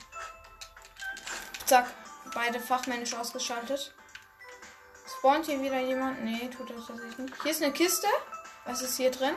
Zack. 1.65 1.87
Beide 2.33 2.59
fachmännisch 2.59 3.13
ausgeschaltet. 3.13 3.93
Spawnt 5.17 5.45
hier 5.45 5.61
wieder 5.61 5.79
jemand? 5.79 6.23
Nee, 6.23 6.49
tut 6.55 6.69
das 6.69 6.87
tatsächlich 6.87 7.17
nicht. 7.17 7.41
Hier 7.41 7.51
ist 7.51 7.63
eine 7.63 7.73
Kiste. 7.73 8.07
Was 8.65 8.81
ist 8.81 8.97
hier 8.97 9.11
drin? 9.11 9.35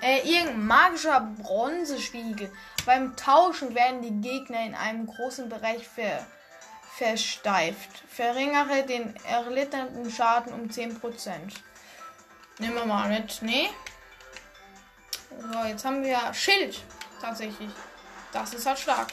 Äh, 0.00 0.20
irgendein 0.28 0.66
magischer 0.66 1.20
Bronzespiegel. 1.20 2.52
Beim 2.84 3.16
Tauschen 3.16 3.74
werden 3.74 4.02
die 4.02 4.28
Gegner 4.28 4.64
in 4.64 4.74
einem 4.74 5.06
großen 5.06 5.48
Bereich 5.48 5.86
ver 5.86 6.26
versteift. 6.96 8.04
Verringere 8.08 8.84
den 8.84 9.16
erlittenen 9.24 10.10
Schaden 10.10 10.52
um 10.52 10.68
10%. 10.68 11.30
Nehmen 12.58 12.74
wir 12.74 12.84
mal 12.84 13.08
mit. 13.08 13.38
Nee. 13.42 13.68
So, 15.52 15.64
jetzt 15.64 15.84
haben 15.84 16.04
wir 16.04 16.32
Schild. 16.34 16.82
Tatsächlich. 17.20 17.70
Das 18.32 18.54
ist 18.54 18.66
halt 18.66 18.78
stark. 18.78 19.08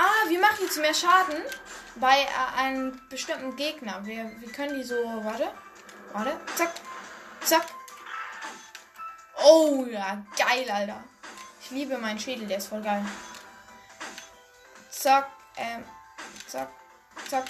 Ah, 0.00 0.28
wir 0.28 0.40
machen 0.40 0.58
jetzt 0.62 0.78
mehr 0.78 0.94
Schaden 0.94 1.42
bei 1.96 2.22
äh, 2.22 2.56
einem 2.56 3.00
bestimmten 3.08 3.56
Gegner. 3.56 4.06
Wir, 4.06 4.30
wir 4.38 4.52
können 4.52 4.76
die 4.76 4.84
so. 4.84 4.94
Warte. 4.94 5.50
Warte. 6.12 6.38
Zack. 6.54 6.70
Zack. 7.44 7.66
Oh 9.44 9.84
ja, 9.90 10.24
geil, 10.36 10.70
Alter. 10.70 11.02
Ich 11.60 11.70
liebe 11.70 11.98
meinen 11.98 12.18
Schädel, 12.20 12.46
der 12.46 12.58
ist 12.58 12.68
voll 12.68 12.80
geil. 12.80 13.04
Zack, 14.88 15.30
ähm, 15.56 15.84
zack, 16.46 16.70
zack, 17.28 17.46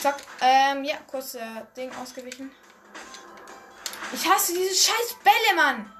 zack. 0.00 0.16
Ähm, 0.40 0.82
ja, 0.82 0.96
kurz 1.06 1.34
äh, 1.34 1.40
Ding 1.76 1.94
ausgewichen. 1.94 2.50
Ich 4.12 4.28
hasse 4.28 4.54
diese 4.54 4.74
scheiß 4.74 5.16
Bälle, 5.22 5.54
Mann. 5.54 5.92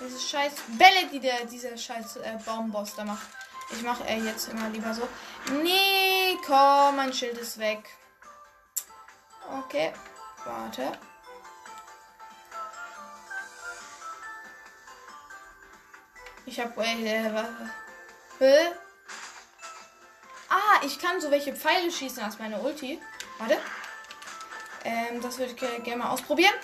Diese 0.00 0.18
scheiß 0.18 0.52
Bälle, 0.78 1.06
die 1.10 1.20
der, 1.20 1.46
dieser 1.46 1.76
scheiß 1.76 2.16
äh, 2.16 2.38
Baumboss 2.44 2.94
da 2.94 3.04
macht. 3.04 3.26
Ich 3.72 3.82
mache 3.82 4.04
äh, 4.04 4.18
jetzt 4.18 4.48
immer 4.48 4.68
lieber 4.68 4.92
so. 4.92 5.08
Nee, 5.62 6.36
komm, 6.44 6.96
mein 6.96 7.12
Schild 7.12 7.38
ist 7.38 7.58
weg. 7.58 7.88
Okay, 9.64 9.92
warte. 10.44 10.92
Ich 16.46 16.58
habe 16.58 16.84
äh, 16.84 17.32
was? 17.32 17.46
Hä? 18.38 18.72
Ah, 20.48 20.80
ich 20.82 20.98
kann 20.98 21.20
so 21.20 21.30
welche 21.30 21.54
Pfeile 21.54 21.90
schießen 21.90 22.22
als 22.22 22.38
meine 22.38 22.58
Ulti. 22.58 23.00
Warte. 23.38 23.58
Ähm, 24.84 25.20
das 25.20 25.38
würde 25.38 25.52
ich 25.52 25.84
gerne 25.84 25.96
mal 25.96 26.10
ausprobieren. 26.10 26.54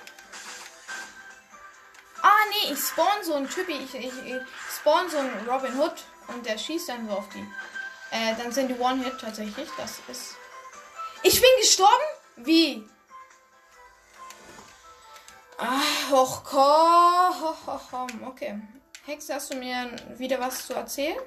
Ah, 2.22 2.44
nee, 2.50 2.72
ich 2.72 2.80
spawn 2.80 3.22
so 3.22 3.34
einen 3.34 3.48
Typi. 3.48 3.74
Ich, 3.74 3.94
ich, 3.94 4.06
ich 4.24 4.42
spawn 4.76 5.08
so 5.08 5.18
einen 5.18 5.48
Robin 5.48 5.78
Hood 5.78 6.02
und 6.28 6.46
der 6.46 6.58
schießt 6.58 6.88
dann 6.88 7.08
so 7.08 7.14
auf 7.14 7.28
die. 7.30 7.46
Äh, 8.10 8.34
dann 8.36 8.52
sind 8.52 8.68
die 8.68 8.78
One-Hit 8.78 9.20
tatsächlich. 9.20 9.68
Das 9.76 10.00
ist. 10.08 10.36
Ich 11.22 11.40
bin 11.40 11.50
gestorben? 11.58 12.04
Wie? 12.36 12.88
Ah, 15.58 15.80
hoch, 16.10 16.42
komm. 17.90 18.22
Okay. 18.24 18.60
Hex, 19.06 19.28
hast 19.30 19.52
du 19.52 19.56
mir 19.56 19.90
wieder 20.18 20.38
was 20.38 20.66
zu 20.66 20.74
erzählen? 20.74 21.18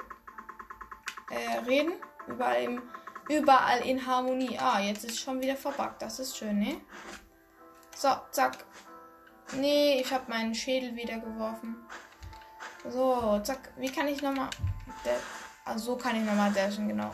Äh, 1.29 1.59
reden? 1.59 1.93
Überall, 2.27 2.63
im, 2.63 2.81
überall 3.27 3.81
in 3.81 4.05
Harmonie. 4.05 4.57
Ah, 4.59 4.79
jetzt 4.79 5.03
ist 5.03 5.19
schon 5.19 5.41
wieder 5.41 5.55
verbuggt. 5.55 6.01
Das 6.01 6.19
ist 6.19 6.37
schön, 6.37 6.59
ne? 6.59 6.81
So, 7.95 8.09
zack. 8.31 8.65
Nee, 9.53 9.99
ich 10.01 10.11
habe 10.11 10.29
meinen 10.29 10.53
Schädel 10.53 10.95
wieder 10.95 11.17
geworfen. 11.17 11.77
So, 12.87 13.39
zack. 13.43 13.71
Wie 13.77 13.91
kann 13.91 14.07
ich 14.07 14.21
nochmal... 14.21 14.49
Also 15.65 15.85
so 15.85 15.97
kann 15.97 16.15
ich 16.15 16.23
nochmal 16.23 16.51
dashen, 16.51 16.87
genau. 16.87 17.13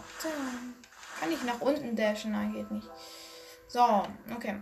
Kann 1.19 1.31
ich 1.31 1.43
nach 1.43 1.59
unten 1.59 1.95
dashen? 1.95 2.31
Nein, 2.31 2.53
geht 2.53 2.71
nicht. 2.71 2.87
So, 3.67 4.03
okay. 4.33 4.61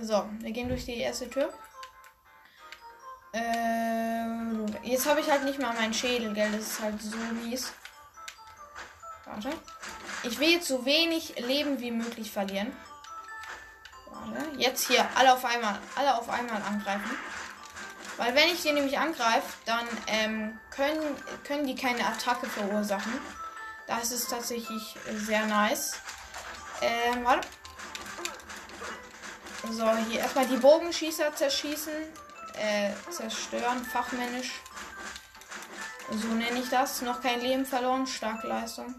So, 0.00 0.28
wir 0.38 0.52
gehen 0.52 0.68
durch 0.68 0.84
die 0.84 0.98
erste 0.98 1.28
Tür. 1.28 1.52
Ähm, 3.32 4.66
jetzt 4.82 5.06
habe 5.06 5.20
ich 5.20 5.30
halt 5.30 5.44
nicht 5.44 5.58
mal 5.58 5.74
meinen 5.74 5.92
Schädel, 5.92 6.32
gell? 6.32 6.50
Das 6.52 6.60
ist 6.60 6.80
halt 6.80 7.00
so 7.02 7.16
mies. 7.16 7.72
Warte. 9.24 9.50
Ich 10.22 10.38
will 10.38 10.50
jetzt 10.50 10.68
so 10.68 10.84
wenig 10.84 11.38
Leben 11.38 11.80
wie 11.80 11.90
möglich 11.90 12.30
verlieren. 12.30 12.74
Warte. 14.10 14.46
Jetzt 14.56 14.86
hier 14.86 15.06
alle 15.16 15.34
auf 15.34 15.44
einmal, 15.44 15.78
alle 15.96 16.16
auf 16.16 16.28
einmal 16.28 16.62
angreifen. 16.62 17.10
Weil 18.16 18.34
wenn 18.34 18.48
ich 18.48 18.62
die 18.62 18.72
nämlich 18.72 18.98
angreife, 18.98 19.46
dann 19.66 19.86
ähm, 20.06 20.58
können, 20.70 21.02
können 21.44 21.66
die 21.66 21.74
keine 21.74 22.06
Attacke 22.06 22.46
verursachen. 22.46 23.12
Das 23.86 24.10
ist 24.10 24.30
tatsächlich 24.30 24.96
sehr 25.14 25.46
nice. 25.46 25.96
Ähm, 26.80 27.24
warte. 27.24 27.46
So, 29.70 29.90
hier 30.08 30.20
erstmal 30.20 30.46
die 30.46 30.56
Bogenschießer 30.56 31.34
zerschießen 31.34 31.92
äh, 32.56 32.90
zerstören, 33.10 33.84
fachmännisch. 33.84 34.60
So 36.10 36.28
nenne 36.28 36.60
ich 36.60 36.68
das. 36.68 37.02
Noch 37.02 37.20
kein 37.20 37.40
Leben 37.40 37.66
verloren. 37.66 38.06
Starke 38.06 38.46
Leistung. 38.46 38.94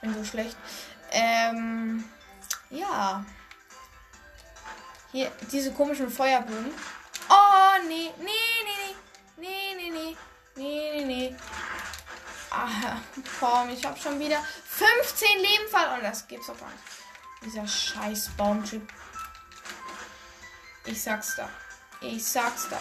Bin 0.00 0.14
so 0.14 0.24
schlecht. 0.24 0.56
Ähm, 1.10 2.04
ja. 2.70 3.24
Hier, 5.12 5.30
diese 5.52 5.72
komischen 5.72 6.10
Feuerblumen. 6.10 6.72
Oh, 7.78 7.88
nee. 7.88 8.12
Nee, 8.18 8.26
nee, 8.64 8.94
nee. 9.36 9.74
Nee, 9.74 9.74
nee, 9.76 9.90
nee. 9.90 10.16
Nee, 10.56 10.90
nee, 10.94 11.04
nee. 11.04 11.36
Ah, 12.50 12.96
Form. 13.38 13.68
Ich 13.70 13.84
habe 13.84 13.98
schon 13.98 14.18
wieder 14.18 14.42
15 14.66 15.28
Leben 15.38 15.68
verloren. 15.68 16.00
Oh, 16.00 16.02
das 16.02 16.26
gibt's 16.26 16.46
doch 16.46 16.58
gar 16.58 16.70
nicht. 16.70 16.82
Dieser 17.44 17.66
scheiß 17.66 18.30
Baumtyp. 18.36 18.82
Ich 20.86 21.02
sag's 21.02 21.36
da. 21.36 21.48
Ich 22.00 22.24
sag's 22.24 22.68
da. 22.68 22.80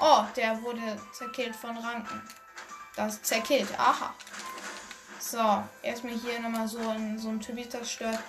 Oh, 0.00 0.24
der 0.36 0.62
wurde 0.62 1.00
zerkillt 1.12 1.56
von 1.56 1.76
Ranken. 1.76 2.22
Das 2.96 3.20
zerkillt. 3.22 3.68
Aha. 3.78 4.14
So, 5.18 5.64
erstmal 5.82 6.14
hier 6.14 6.40
nochmal 6.40 6.68
so, 6.68 6.78
in, 6.92 7.18
so 7.18 7.28
ein 7.28 7.40
Typ 7.40 7.70
zerstört, 7.70 8.20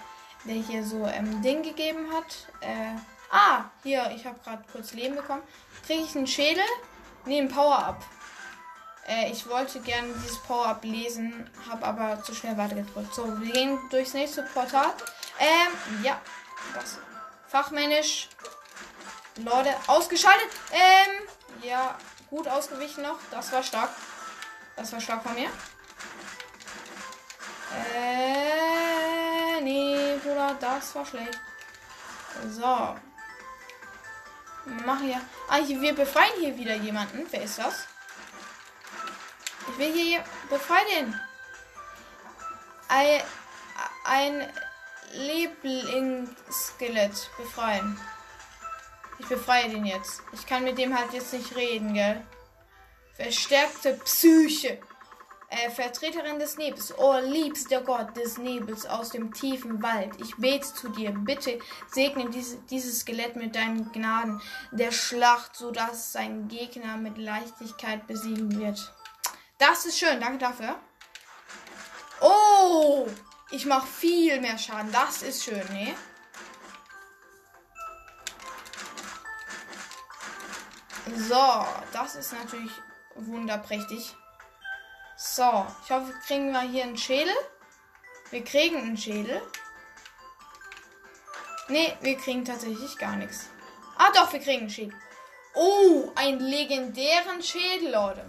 der 0.43 0.55
hier 0.55 0.83
so 0.83 1.05
ähm, 1.05 1.41
Ding 1.41 1.63
gegeben 1.63 2.11
hat. 2.11 2.47
Äh, 2.61 2.95
ah, 3.31 3.65
hier, 3.83 4.12
ich 4.15 4.25
habe 4.25 4.39
gerade 4.43 4.63
kurz 4.71 4.93
Leben 4.93 5.15
bekommen. 5.15 5.43
Kriege 5.86 6.03
ich 6.03 6.15
einen 6.15 6.27
Schädel? 6.27 6.63
Nee, 7.25 7.39
ein 7.39 7.50
Power-Up. 7.50 8.03
Äh, 9.07 9.31
ich 9.31 9.48
wollte 9.48 9.79
gerne 9.81 10.13
dieses 10.24 10.38
Power-Up 10.43 10.83
lesen, 10.83 11.50
habe 11.69 11.86
aber 11.86 12.24
zu 12.24 12.33
schnell 12.36 12.57
weitergedrückt. 12.57 13.13
So, 13.13 13.25
wir 13.41 13.51
gehen 13.51 13.79
durchs 13.89 14.13
nächste 14.13 14.43
Portal. 14.43 14.93
Ähm, 15.39 16.03
ja. 16.03 16.21
Das. 16.74 17.00
Fachmännisch 17.48 18.29
Leute, 19.38 19.74
ausgeschaltet. 19.88 20.50
Ähm, 20.71 21.67
ja, 21.67 21.98
gut 22.29 22.48
ausgewichen 22.48 23.03
noch. 23.03 23.17
Das 23.31 23.51
war 23.51 23.63
stark. 23.63 23.89
Das 24.75 24.91
war 24.91 25.00
stark 25.00 25.24
von 25.24 25.33
mir. 25.33 25.50
Äh, 27.95 29.62
nee, 29.62 30.17
Bruder, 30.24 30.55
das 30.59 30.93
war 30.95 31.05
schlecht. 31.05 31.39
So. 32.50 32.95
Mach 34.85 35.01
hier. 35.01 35.19
Ah, 35.47 35.59
wir 35.65 35.95
befreien 35.95 36.33
hier 36.39 36.55
wieder 36.57 36.75
jemanden. 36.75 37.25
Wer 37.31 37.43
ist 37.43 37.59
das? 37.59 37.87
Ich 39.71 39.77
will 39.77 39.93
hier 39.93 40.23
befreien. 40.49 41.17
Ein, 42.87 43.21
ein 44.05 44.51
Lieblingsskelett 45.13 47.29
befreien. 47.37 47.99
Ich 49.19 49.27
befreie 49.27 49.69
den 49.69 49.85
jetzt. 49.85 50.23
Ich 50.31 50.45
kann 50.45 50.63
mit 50.63 50.77
dem 50.77 50.97
halt 50.97 51.11
jetzt 51.13 51.33
nicht 51.33 51.53
reden, 51.55 51.93
gell? 51.93 52.25
Verstärkte 53.15 53.95
Psyche. 54.05 54.79
Äh, 55.51 55.72
Vertreterin 55.72 56.38
des 56.38 56.58
Nebels, 56.58 56.94
oh 56.96 57.18
liebster 57.24 57.82
Gott 57.82 58.15
des 58.15 58.38
Nebels 58.38 58.86
aus 58.86 59.10
dem 59.10 59.34
tiefen 59.34 59.82
Wald, 59.82 60.12
ich 60.22 60.36
bete 60.38 60.72
zu 60.75 60.89
dir, 60.89 61.10
bitte 61.10 61.58
segne 61.88 62.29
diese, 62.29 62.58
dieses 62.70 63.00
Skelett 63.00 63.36
mit 63.36 63.56
deinen 63.56 63.91
Gnaden 63.91 64.39
der 64.72 64.91
Schlacht, 64.91 65.56
sodass 65.56 66.12
sein 66.12 66.48
Gegner 66.50 66.98
mit 66.98 67.18
Leichtigkeit 67.18 68.06
besiegen 68.06 68.60
wird. 68.60 68.94
Das 69.58 69.88
ist 69.88 69.98
schön, 69.98 70.22
danke 70.22 70.38
dafür. 70.38 70.75
Oh, 72.22 73.08
ich 73.50 73.65
mache 73.65 73.88
viel 73.88 74.39
mehr 74.39 74.60
Schaden, 74.60 74.91
das 74.91 75.24
ist 75.24 75.44
schön, 75.44 75.65
ne? 75.74 75.96
So, 81.18 81.65
das 81.91 82.15
ist 82.15 82.34
natürlich 82.34 82.72
wunderprächtig. 83.15 84.15
So, 85.21 85.65
ich 85.83 85.91
hoffe, 85.91 86.13
kriegen 86.25 86.53
wir 86.53 86.61
hier 86.61 86.83
einen 86.83 86.97
Schädel. 86.97 87.33
Wir 88.29 88.41
kriegen 88.41 88.77
einen 88.77 88.95
Schädel. 88.95 89.41
Ne, 91.67 91.97
wir 91.99 92.15
kriegen 92.15 92.45
tatsächlich 92.45 92.97
gar 92.97 93.17
nichts. 93.17 93.49
Ah 93.97 94.13
doch, 94.15 94.31
wir 94.31 94.39
kriegen 94.39 94.61
einen 94.61 94.69
Schädel. 94.69 94.97
Oh, 95.55 96.09
einen 96.15 96.39
legendären 96.39 97.43
Schädel, 97.43 97.91
Leute. 97.91 98.25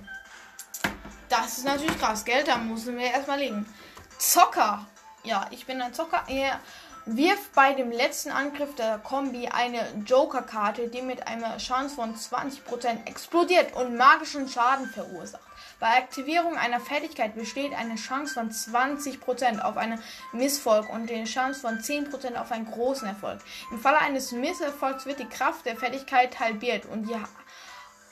Das 1.28 1.58
ist 1.58 1.64
natürlich 1.64 1.96
krass, 1.96 2.24
gell? 2.24 2.42
Da 2.42 2.56
müssen 2.56 2.98
wir 2.98 3.06
erstmal 3.06 3.38
legen. 3.38 3.72
Zocker. 4.18 4.84
Ja, 5.22 5.46
ich 5.52 5.66
bin 5.66 5.80
ein 5.80 5.94
Zocker. 5.94 6.24
Ja, 6.26 6.58
Wirft 7.06 7.54
bei 7.54 7.72
dem 7.72 7.90
letzten 7.90 8.30
Angriff 8.30 8.74
der 8.74 8.98
Kombi 8.98 9.48
eine 9.48 9.86
Joker-Karte, 10.04 10.88
die 10.88 11.02
mit 11.02 11.26
einer 11.26 11.56
Chance 11.56 11.94
von 11.94 12.14
20% 12.14 13.06
explodiert 13.06 13.74
und 13.74 13.96
magischen 13.96 14.48
Schaden 14.48 14.86
verursacht. 14.86 15.49
Bei 15.80 15.96
Aktivierung 15.96 16.58
einer 16.58 16.78
Fertigkeit 16.78 17.34
besteht 17.34 17.72
eine 17.72 17.94
Chance 17.94 18.34
von 18.34 18.50
20% 18.50 19.60
auf 19.60 19.78
einen 19.78 19.98
Misserfolg 20.32 20.90
und 20.90 21.10
eine 21.10 21.24
Chance 21.24 21.60
von 21.60 21.78
10% 21.78 22.36
auf 22.36 22.52
einen 22.52 22.70
großen 22.70 23.08
Erfolg. 23.08 23.40
Im 23.70 23.80
Falle 23.80 23.98
eines 23.98 24.30
Misserfolgs 24.32 25.06
wird 25.06 25.20
die 25.20 25.28
Kraft 25.28 25.64
der 25.64 25.76
Fertigkeit 25.76 26.38
halbiert 26.38 26.84
und 26.84 27.08
die 27.08 27.16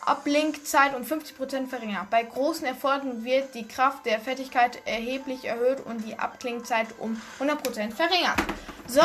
Ablenkzeit 0.00 0.96
um 0.96 1.02
50% 1.02 1.68
verringert. 1.68 2.08
Bei 2.08 2.22
großen 2.22 2.66
Erfolgen 2.66 3.25
wird 3.25 3.54
die 3.54 3.68
Kraft 3.68 4.06
der 4.06 4.18
Fertigkeit 4.18 4.80
erheblich 4.87 5.44
erhöht 5.44 5.80
und 5.84 5.98
die 6.06 6.18
Abklingzeit 6.18 6.87
um 6.98 7.20
100% 7.38 7.92
verringert. 7.92 8.38
So, 8.87 9.02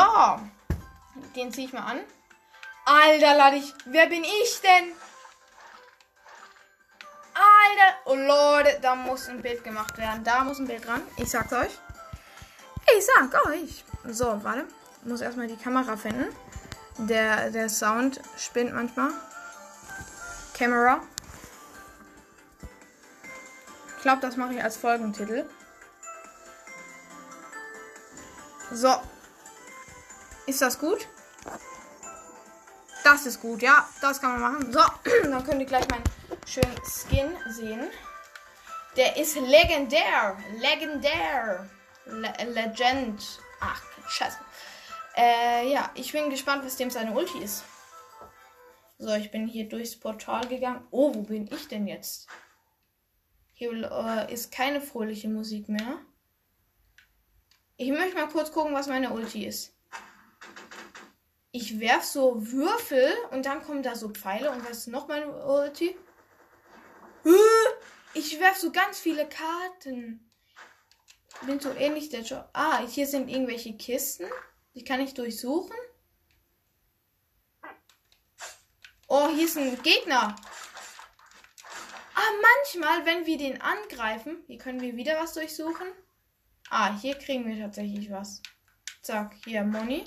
den 1.36 1.52
ziehe 1.52 1.66
ich 1.66 1.74
mal 1.74 1.84
an. 1.84 2.00
Alter, 2.86 3.34
lade 3.34 3.56
ich. 3.56 3.74
Wer 3.84 4.06
bin 4.06 4.24
ich 4.24 4.60
denn? 4.62 4.92
Alter. 7.34 7.96
Oh 8.04 8.14
Leute, 8.14 8.78
da 8.80 8.94
muss 8.94 9.28
ein 9.28 9.42
Bild 9.42 9.64
gemacht 9.64 9.98
werden. 9.98 10.24
Da 10.24 10.44
muss 10.44 10.58
ein 10.58 10.66
Bild 10.66 10.86
dran. 10.86 11.02
Ich 11.16 11.30
sag's 11.30 11.52
euch. 11.52 11.78
Ich 12.96 13.04
sag 13.04 13.46
euch. 13.46 13.84
So, 14.06 14.42
warte. 14.42 14.64
Ich 15.02 15.08
muss 15.08 15.20
erstmal 15.20 15.48
die 15.48 15.56
Kamera 15.56 15.96
finden. 15.96 16.34
Der, 16.98 17.50
der 17.50 17.68
Sound 17.68 18.20
spinnt 18.36 18.72
manchmal. 18.72 19.10
Kamera. 20.56 21.00
glaube, 24.04 24.20
das 24.20 24.36
mache 24.36 24.52
ich 24.52 24.62
als 24.62 24.76
Folgentitel. 24.76 25.46
So. 28.70 28.94
Ist 30.46 30.60
das 30.60 30.78
gut? 30.78 31.08
Das 33.04 33.26
ist 33.26 33.40
gut, 33.40 33.60
ja. 33.60 33.86
Das 34.00 34.20
kann 34.20 34.40
man 34.40 34.52
machen. 34.52 34.72
So, 34.72 34.80
dann 35.24 35.44
könnt 35.44 35.60
ihr 35.60 35.66
gleich 35.66 35.86
meinen 35.90 36.04
schönen 36.46 36.74
Skin 36.84 37.36
sehen. 37.52 37.90
Der 38.96 39.16
ist 39.18 39.36
legendär. 39.36 40.38
Legendär. 40.58 41.68
Le 42.06 42.32
Legend. 42.46 43.22
Ach, 43.60 43.82
scheiße. 44.08 44.38
Äh, 45.16 45.70
ja, 45.70 45.90
ich 45.94 46.12
bin 46.12 46.30
gespannt, 46.30 46.64
was 46.64 46.76
dem 46.76 46.90
seine 46.90 47.12
Ulti 47.12 47.38
ist. 47.38 47.64
So, 48.98 49.12
ich 49.14 49.30
bin 49.30 49.46
hier 49.48 49.68
durchs 49.68 49.98
Portal 50.00 50.46
gegangen. 50.48 50.86
Oh, 50.90 51.14
wo 51.14 51.22
bin 51.22 51.46
ich 51.52 51.68
denn 51.68 51.86
jetzt? 51.86 52.26
Hier 53.52 53.70
äh, 53.72 54.32
ist 54.32 54.50
keine 54.50 54.80
fröhliche 54.80 55.28
Musik 55.28 55.68
mehr. 55.68 55.98
Ich 57.76 57.90
möchte 57.90 58.14
mal 58.14 58.28
kurz 58.28 58.50
gucken, 58.50 58.72
was 58.72 58.86
meine 58.86 59.10
Ulti 59.10 59.46
ist. 59.46 59.74
Ich 61.56 61.78
werf 61.78 62.02
so 62.02 62.50
Würfel 62.50 63.14
und 63.30 63.46
dann 63.46 63.62
kommen 63.62 63.84
da 63.84 63.94
so 63.94 64.08
Pfeile. 64.08 64.50
Und 64.50 64.68
was 64.68 64.78
ist 64.78 64.86
noch 64.88 65.06
meine 65.06 65.28
Ulti? 65.28 65.96
Ich 68.12 68.40
werf 68.40 68.56
so 68.56 68.72
ganz 68.72 68.98
viele 68.98 69.28
Karten. 69.28 70.28
Bin 71.46 71.60
so 71.60 71.70
ähnlich 71.70 72.08
der 72.08 72.22
Job. 72.22 72.48
Ah, 72.54 72.84
hier 72.84 73.06
sind 73.06 73.28
irgendwelche 73.28 73.76
Kisten. 73.76 74.26
Die 74.74 74.82
kann 74.82 75.00
ich 75.00 75.14
durchsuchen. 75.14 75.76
Oh, 79.06 79.28
hier 79.28 79.44
ist 79.44 79.56
ein 79.56 79.80
Gegner. 79.84 80.34
Ah, 82.16 82.30
manchmal, 82.42 83.06
wenn 83.06 83.26
wir 83.26 83.38
den 83.38 83.62
angreifen, 83.62 84.42
hier 84.48 84.58
können 84.58 84.80
wir 84.80 84.96
wieder 84.96 85.22
was 85.22 85.34
durchsuchen. 85.34 85.86
Ah, 86.68 86.98
hier 86.98 87.14
kriegen 87.14 87.46
wir 87.46 87.56
tatsächlich 87.64 88.10
was. 88.10 88.42
Zack, 89.02 89.36
hier 89.44 89.62
Moni. 89.62 90.04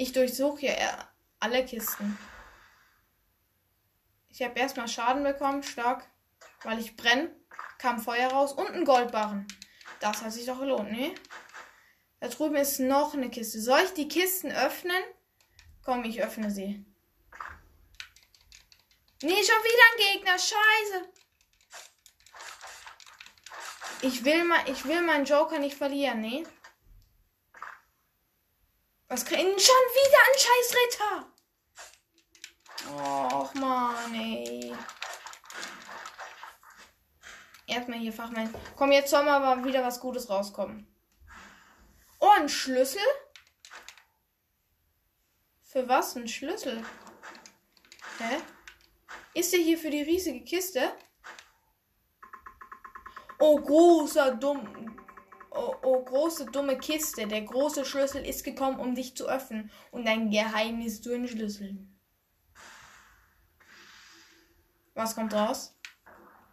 Ich 0.00 0.12
durchsuche 0.12 0.60
hier 0.60 1.08
alle 1.40 1.64
Kisten. 1.64 2.16
Ich 4.28 4.40
habe 4.42 4.56
erstmal 4.56 4.86
Schaden 4.86 5.24
bekommen, 5.24 5.64
stark, 5.64 6.08
weil 6.62 6.78
ich 6.78 6.96
brenne. 6.96 7.34
Kam 7.78 7.98
Feuer 7.98 8.30
raus 8.30 8.52
und 8.52 8.70
ein 8.70 8.84
Goldbarren. 8.84 9.48
Das 9.98 10.22
hat 10.22 10.32
sich 10.32 10.46
doch 10.46 10.60
gelohnt, 10.60 10.92
ne? 10.92 11.16
Da 12.20 12.28
drüben 12.28 12.54
ist 12.54 12.78
noch 12.78 13.14
eine 13.14 13.28
Kiste. 13.28 13.60
Soll 13.60 13.80
ich 13.86 13.94
die 13.94 14.06
Kisten 14.06 14.52
öffnen? 14.52 15.02
Komm, 15.84 16.04
ich 16.04 16.22
öffne 16.22 16.52
sie. 16.52 16.86
Nee, 19.20 19.30
schon 19.30 19.64
wieder 19.64 19.84
ein 19.90 20.12
Gegner. 20.12 20.38
Scheiße. 20.38 21.08
Ich 24.02 24.24
will 24.24 24.44
mal, 24.44 24.60
ich 24.70 24.84
will 24.84 25.02
meinen 25.02 25.24
Joker 25.24 25.58
nicht 25.58 25.76
verlieren, 25.76 26.20
nee. 26.20 26.44
Was 29.08 29.24
kriegen 29.24 29.58
schon 29.58 29.74
wieder 29.98 30.18
ein 30.26 30.38
Scheißritter? 30.44 31.32
Och 33.40 33.54
man, 33.54 34.14
ey. 34.14 34.74
Erstmal 37.66 37.98
hier 37.98 38.12
Fachmann. 38.12 38.54
Komm, 38.76 38.92
jetzt 38.92 39.10
soll 39.10 39.24
mal 39.24 39.64
wieder 39.64 39.82
was 39.82 39.98
Gutes 40.00 40.28
rauskommen. 40.28 40.86
Oh, 42.18 42.30
ein 42.36 42.48
Schlüssel? 42.48 43.02
Für 45.62 45.88
was 45.88 46.14
ein 46.16 46.28
Schlüssel? 46.28 46.84
Hä? 48.18 48.38
Ist 49.34 49.52
der 49.52 49.60
hier 49.60 49.78
für 49.78 49.90
die 49.90 50.02
riesige 50.02 50.44
Kiste? 50.44 50.92
Oh, 53.38 53.58
großer, 53.60 54.34
dumm. 54.34 55.07
Oh, 55.58 55.74
oh, 55.82 56.04
große, 56.04 56.46
dumme 56.46 56.78
Kiste. 56.78 57.26
Der 57.26 57.42
große 57.42 57.84
Schlüssel 57.84 58.24
ist 58.24 58.44
gekommen, 58.44 58.78
um 58.78 58.94
dich 58.94 59.16
zu 59.16 59.28
öffnen 59.28 59.72
und 59.90 60.06
dein 60.06 60.30
Geheimnis 60.30 61.02
zu 61.02 61.10
entschlüsseln. 61.10 61.98
Was 64.94 65.16
kommt 65.16 65.34
raus? 65.34 65.76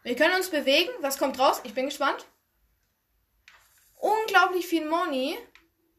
Wir 0.01 0.15
können 0.15 0.36
uns 0.36 0.49
bewegen. 0.49 0.89
Was 1.01 1.19
kommt 1.19 1.38
raus? 1.38 1.62
Ich 1.65 1.75
bin 1.75 1.86
gespannt. 1.86 2.25
Unglaublich 3.93 4.65
viel 4.65 4.89
Money. 4.89 5.38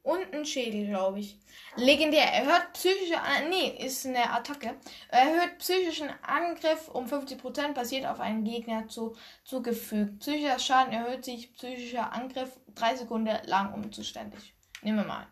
Und 0.06 0.32
ein 0.32 0.46
Schädel, 0.46 0.86
glaube 0.86 1.18
ich. 1.18 1.36
Legendär. 1.74 2.32
Erhöht 2.32 2.74
psychische. 2.74 3.20
Nee, 3.48 3.76
ist 3.84 4.06
eine 4.06 4.30
Attacke. 4.30 4.76
Erhöht 5.08 5.58
psychischen 5.58 6.08
Angriff 6.22 6.86
um 6.86 7.06
50%, 7.06 7.72
basiert 7.72 8.06
auf 8.06 8.20
einen 8.20 8.44
Gegner 8.44 8.86
zu, 8.86 9.16
zugefügt. 9.42 10.20
Psychischer 10.20 10.60
Schaden 10.60 10.92
erhöht 10.92 11.24
sich 11.24 11.52
psychischer 11.54 12.12
Angriff 12.12 12.56
3 12.76 12.98
Sekunden 12.98 13.36
lang 13.46 13.74
unzuständig. 13.74 14.54
Nehmen 14.82 14.98
wir 14.98 15.06
mal. 15.06 15.26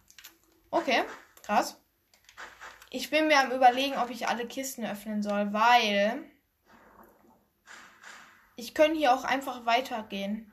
Okay, 0.72 1.04
krass. 1.44 1.80
Ich 2.90 3.10
bin 3.10 3.28
mir 3.28 3.38
am 3.38 3.52
überlegen, 3.52 3.96
ob 3.96 4.10
ich 4.10 4.26
alle 4.26 4.44
Kisten 4.44 4.84
öffnen 4.84 5.22
soll, 5.22 5.52
weil 5.52 6.24
ich 8.56 8.74
könnte 8.74 8.98
hier 8.98 9.14
auch 9.14 9.22
einfach 9.22 9.66
weitergehen. 9.66 10.52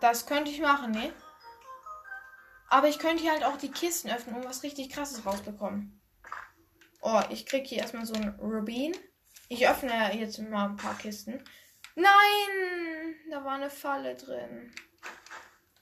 Das 0.00 0.24
könnte 0.24 0.50
ich 0.50 0.62
machen, 0.62 0.92
ne? 0.92 1.12
Aber 2.70 2.88
ich 2.88 2.98
könnte 3.00 3.22
hier 3.22 3.32
halt 3.32 3.44
auch 3.44 3.56
die 3.56 3.70
Kisten 3.70 4.10
öffnen 4.10 4.36
und 4.36 4.44
was 4.44 4.62
richtig 4.62 4.90
krasses 4.90 5.26
rausbekommen. 5.26 6.00
Oh, 7.02 7.20
ich 7.28 7.44
krieg 7.44 7.66
hier 7.66 7.78
erstmal 7.78 8.06
so 8.06 8.14
ein 8.14 8.38
Rubin. 8.40 8.94
Ich 9.48 9.68
öffne 9.68 10.16
jetzt 10.16 10.38
mal 10.38 10.70
ein 10.70 10.76
paar 10.76 10.96
Kisten. 10.96 11.42
Nein! 11.96 13.16
Da 13.28 13.44
war 13.44 13.54
eine 13.54 13.70
Falle 13.70 14.14
drin. 14.14 14.72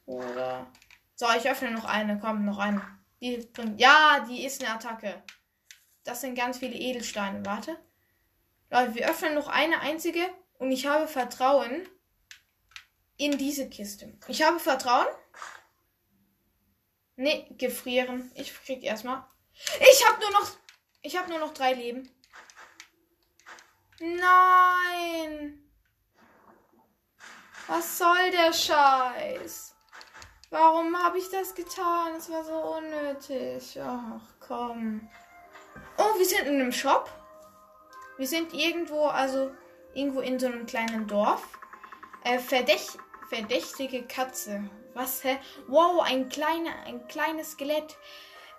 Oder. 0.07 0.67
So, 1.15 1.27
ich 1.37 1.49
öffne 1.49 1.71
noch 1.71 1.85
eine. 1.85 2.19
Komm, 2.19 2.47
noch 2.47 2.59
eine. 2.59 2.83
Die 3.21 3.37
bringt. 3.53 3.79
Ja, 3.79 4.25
die 4.29 4.47
ist 4.47 4.65
eine 4.65 4.75
Attacke. 4.75 5.23
Das 6.05 6.23
sind 6.23 6.35
ganz 6.35 6.57
viele 6.59 6.75
Edelsteine. 6.75 7.45
Warte. 7.45 7.77
Leute, 8.71 8.95
wir 8.95 9.11
öffnen 9.11 9.35
noch 9.35 9.49
eine 9.49 9.81
einzige. 9.81 10.23
Und 10.59 10.73
ich 10.73 10.87
habe 10.87 11.07
Vertrauen 11.07 11.87
in 13.19 13.37
diese 13.37 13.69
Kiste. 13.69 14.17
Ich 14.29 14.43
habe 14.43 14.59
Vertrauen. 14.59 15.07
Nee, 17.21 17.49
gefrieren. 17.59 18.31
Ich 18.37 18.55
krieg 18.65 18.85
erstmal. 18.85 19.25
Ich 19.81 20.07
hab 20.07 20.21
nur 20.21 20.31
noch. 20.31 20.51
Ich 21.03 21.17
hab 21.17 21.29
nur 21.29 21.41
noch 21.41 21.53
drei 21.53 21.73
Leben. 21.73 22.09
Nein. 23.99 25.69
Was 27.67 27.99
soll 27.99 28.31
der 28.31 28.53
Scheiß? 28.53 29.75
Warum 30.51 30.97
habe 30.97 31.19
ich 31.19 31.29
das 31.29 31.57
getan? 31.57 32.15
Es 32.17 32.31
war 32.31 32.45
so 32.45 32.55
unnötig. 32.55 33.81
Ach, 33.83 34.23
komm. 34.39 35.11
Oh, 35.97 36.17
wir 36.19 36.25
sind 36.25 36.47
in 36.47 36.61
einem 36.61 36.73
Shop. 36.73 37.11
Wir 38.17 38.29
sind 38.29 38.55
irgendwo, 38.55 39.07
also 39.07 39.51
irgendwo 39.93 40.21
in 40.21 40.39
so 40.39 40.47
einem 40.47 40.67
kleinen 40.67 41.09
Dorf. 41.09 41.59
Äh, 42.23 42.39
verdächt, 42.39 42.97
verdächtige 43.29 44.05
Katze. 44.07 44.71
Was, 44.99 45.23
hä? 45.23 45.39
Wow, 45.69 46.01
ein, 46.03 46.29
kleiner, 46.29 46.73
ein 46.85 47.07
kleines 47.07 47.53
Skelett. 47.53 47.97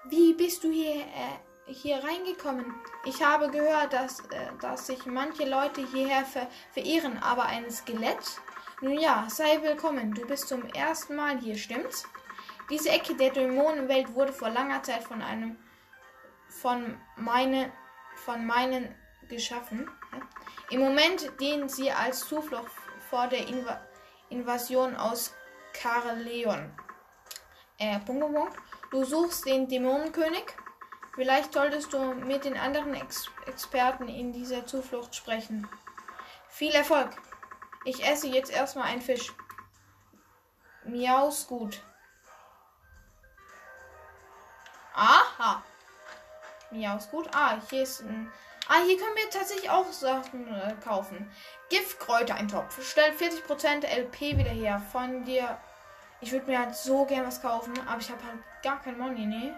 Wie 0.06 0.34
bist 0.34 0.63
du 0.63 0.71
hier, 0.71 1.02
äh, 1.02 1.73
hier 1.73 2.02
reingekommen? 2.02 2.75
Ich 3.04 3.21
habe 3.21 3.52
gehört, 3.52 3.91
dass, 3.91 4.21
äh, 4.30 4.47
dass 4.62 4.88
sich 4.88 5.06
manche 5.06 5.43
Leute 5.43 5.86
hierher 5.86 6.23
ver 6.23 6.47
verirren, 6.71 7.17
aber 7.17 7.43
ein 7.47 7.69
Skelett? 7.69 8.39
Nun 8.80 8.97
ja, 8.97 9.28
sei 9.30 9.62
willkommen. 9.62 10.13
Du 10.13 10.25
bist 10.25 10.47
zum 10.47 10.65
ersten 10.67 11.17
Mal 11.17 11.38
hier, 11.39 11.58
stimmt's? 11.58 12.08
Diese 12.69 12.88
Ecke 12.88 13.15
der 13.15 13.32
Dämonenwelt 13.32 14.13
wurde 14.13 14.32
vor 14.32 14.49
langer 14.49 14.82
Zeit 14.82 15.04
von 15.04 15.21
einem 15.21 15.58
von 16.47 16.97
meine 17.17 17.73
von 18.15 18.45
meinen 18.45 18.95
geschaffen. 19.28 19.91
Im 20.69 20.80
Moment 20.80 21.34
dienen 21.41 21.67
sie 21.67 21.91
als 21.91 22.25
Zuflucht 22.30 22.71
vor 23.10 23.28
der 23.28 23.45
Inva 23.45 23.86
Invasion 24.30 24.95
aus 24.95 25.34
Karleon. 25.82 26.72
Äh, 27.78 28.00
Punkt, 28.00 28.22
Punkt, 28.22 28.36
Punkt. 28.36 28.58
Du 28.92 29.04
suchst 29.06 29.46
den 29.46 29.68
Dämonenkönig. 29.68 30.46
Vielleicht 31.15 31.54
solltest 31.54 31.94
du 31.94 32.13
mit 32.13 32.46
den 32.46 32.58
anderen 32.58 32.94
Ex 32.94 33.30
Experten 33.46 34.08
in 34.08 34.34
dieser 34.34 34.65
Zuflucht 34.65 35.15
sprechen. 35.15 35.68
Viel 36.50 36.72
Erfolg. 36.72 37.10
Ich 37.86 38.06
esse 38.06 38.28
jetzt 38.28 38.52
erstmal 38.52 38.86
einen 38.86 39.02
Fisch. 39.02 39.34
Miaus 40.84 41.48
gut. 41.48 41.82
Aha. 44.94 45.63
Miaus 46.72 47.10
gut. 47.10 47.30
Ah, 47.34 47.58
hier 47.70 47.84
ist 47.84 48.02
ein. 48.02 48.32
Ah, 48.68 48.84
hier 48.86 48.98
können 48.98 49.15
wir 49.15 49.30
tatsächlich 49.30 49.70
auch 49.70 49.92
Sachen 49.92 50.48
äh, 50.54 50.76
kaufen. 50.84 51.32
Giftkräuter, 51.70 52.36
ein 52.36 52.48
Topf. 52.48 52.84
Stellt 52.84 53.20
40% 53.20 53.86
LP 53.86 54.38
wieder 54.38 54.52
her. 54.52 54.82
Von 54.92 55.24
dir 55.24 55.58
ich 56.22 56.32
würde 56.32 56.46
mir 56.48 56.60
halt 56.60 56.76
so 56.76 57.06
gern 57.06 57.26
was 57.26 57.42
kaufen, 57.42 57.74
aber 57.88 58.00
ich 58.00 58.10
habe 58.10 58.24
halt 58.24 58.40
gar 58.62 58.82
kein 58.82 58.98
Money, 58.98 59.26
ne? 59.26 59.56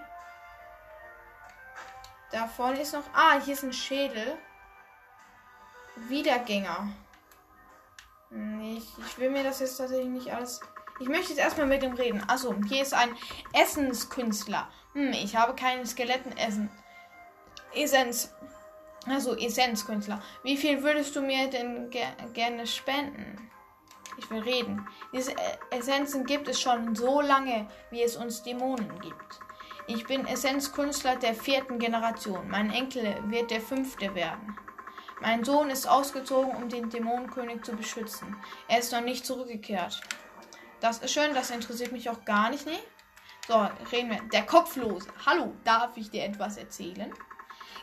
Da 2.31 2.47
vorne 2.47 2.79
ist 2.81 2.93
noch. 2.93 3.03
Ah, 3.13 3.39
hier 3.43 3.53
ist 3.53 3.63
ein 3.63 3.73
Schädel. 3.73 4.37
Wiedergänger. 5.95 6.89
Ich, 8.61 8.97
ich 8.97 9.17
will 9.17 9.29
mir 9.29 9.43
das 9.43 9.59
jetzt 9.59 9.77
tatsächlich 9.77 10.07
nicht 10.07 10.33
alles. 10.33 10.61
Ich 10.99 11.09
möchte 11.09 11.29
jetzt 11.29 11.39
erstmal 11.39 11.67
mit 11.67 11.81
dem 11.81 11.93
reden. 11.93 12.23
Achso, 12.27 12.55
hier 12.67 12.81
ist 12.81 12.93
ein 12.93 13.15
Essenskünstler. 13.53 14.69
Hm, 14.93 15.11
ich 15.11 15.35
habe 15.35 15.55
keine 15.55 15.85
Skeletten 15.85 16.37
essen. 16.37 16.69
Essenz. 17.73 18.33
Also 19.07 19.35
Essenzkünstler. 19.35 20.21
Wie 20.43 20.57
viel 20.57 20.83
würdest 20.83 21.15
du 21.15 21.21
mir 21.21 21.49
denn 21.49 21.89
ger 21.89 22.11
gerne 22.33 22.67
spenden? 22.67 23.49
Ich 24.21 24.29
will 24.29 24.41
reden. 24.43 24.87
Diese 25.13 25.33
Essenzen 25.71 26.25
gibt 26.25 26.47
es 26.47 26.61
schon 26.61 26.95
so 26.95 27.21
lange, 27.21 27.67
wie 27.89 28.03
es 28.03 28.15
uns 28.15 28.43
Dämonen 28.43 28.99
gibt. 28.99 29.39
Ich 29.87 30.05
bin 30.05 30.27
Essenzkünstler 30.27 31.15
der 31.15 31.33
vierten 31.33 31.79
Generation. 31.79 32.47
Mein 32.47 32.71
Enkel 32.71 33.17
wird 33.25 33.49
der 33.49 33.61
fünfte 33.61 34.13
werden. 34.13 34.55
Mein 35.21 35.43
Sohn 35.43 35.71
ist 35.71 35.87
ausgezogen, 35.87 36.55
um 36.55 36.69
den 36.69 36.89
Dämonenkönig 36.89 37.63
zu 37.63 37.75
beschützen. 37.75 38.35
Er 38.67 38.79
ist 38.79 38.91
noch 38.91 39.01
nicht 39.01 39.25
zurückgekehrt. 39.25 39.99
Das 40.79 40.99
ist 40.99 41.13
schön, 41.13 41.33
das 41.33 41.49
interessiert 41.49 41.91
mich 41.91 42.09
auch 42.09 42.23
gar 42.23 42.51
nicht, 42.51 42.65
ne? 42.65 42.77
So, 43.47 43.67
reden 43.91 44.11
wir. 44.11 44.21
Der 44.31 44.45
Kopflose. 44.45 45.09
Hallo, 45.25 45.55
darf 45.63 45.97
ich 45.97 46.11
dir 46.11 46.25
etwas 46.25 46.57
erzählen? 46.57 47.11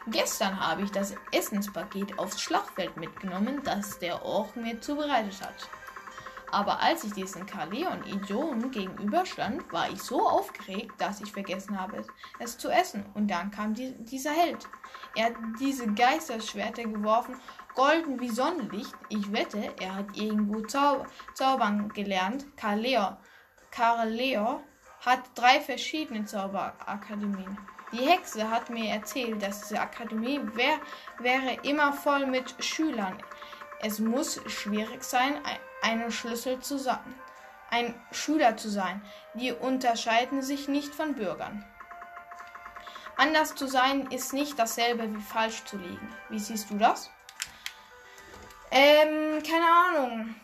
Gestern 0.07 0.59
habe 0.59 0.83
ich 0.83 0.90
das 0.92 1.14
Essenspaket 1.33 2.18
aufs 2.18 2.40
Schlachtfeld 2.40 2.96
mitgenommen, 2.96 3.61
das 3.64 3.98
der 3.98 4.24
Ork 4.24 4.57
mir 4.57 4.81
zubereitet 4.81 5.42
hat. 5.42 5.68
Aber 6.50 6.80
als 6.80 7.04
ich 7.04 7.12
diesen 7.12 7.46
Kaleon 7.46 8.04
Idioten 8.04 8.70
gegenüberstand, 8.70 9.70
war 9.72 9.90
ich 9.90 10.02
so 10.02 10.26
aufgeregt, 10.26 10.92
dass 10.98 11.20
ich 11.20 11.32
vergessen 11.32 11.78
habe, 11.78 12.04
es 12.38 12.56
zu 12.56 12.70
essen. 12.70 13.04
Und 13.14 13.30
dann 13.30 13.50
kam 13.50 13.74
die, 13.74 13.92
dieser 14.04 14.32
Held. 14.32 14.66
Er 15.14 15.26
hat 15.26 15.34
diese 15.61 15.87
Geisterschwerter 15.92 16.84
geworfen, 16.84 17.37
golden 17.74 18.18
wie 18.20 18.30
Sonnenlicht. 18.30 18.94
Ich 19.08 19.30
wette, 19.32 19.74
er 19.80 19.94
hat 19.94 20.16
irgendwo 20.16 20.61
Zau 20.62 21.06
zaubern 21.34 21.88
gelernt. 21.90 22.46
Kaleon, 22.56 23.16
Kaleon 23.70 24.61
hat 25.04 25.20
drei 25.34 25.61
verschiedene 25.61 26.24
Zauberakademien. 26.24 27.58
Die 27.92 28.06
Hexe 28.06 28.50
hat 28.50 28.68
mir 28.68 28.90
erzählt, 28.90 29.42
dass 29.42 29.62
diese 29.62 29.80
Akademie 29.80 30.40
wär, 30.54 30.78
wäre 31.18 31.58
immer 31.62 31.92
voll 31.92 32.26
mit 32.26 32.54
Schülern. 32.62 33.22
Es 33.80 33.98
muss 33.98 34.40
schwierig 34.46 35.04
sein, 35.04 35.40
einen 35.83 36.11
Schlüssel 36.11 36.61
zu 36.61 36.79
sein, 36.79 37.14
ein 37.71 37.95
Schüler 38.11 38.57
zu 38.57 38.69
sein. 38.69 39.03
Die 39.35 39.53
unterscheiden 39.53 40.43
sich 40.43 40.69
nicht 40.69 40.95
von 40.95 41.14
Bürgern. 41.14 41.64
Anders 43.17 43.55
zu 43.55 43.67
sein 43.67 44.07
ist 44.12 44.33
nicht 44.33 44.59
dasselbe 44.59 45.12
wie 45.12 45.21
falsch 45.21 45.64
zu 45.64 45.77
liegen. 45.77 46.14
Wie 46.29 46.38
siehst 46.38 46.71
du 46.71 46.77
das? 46.77 47.11
Ähm, 48.71 49.43
keine 49.43 49.67
Ahnung. 49.67 50.35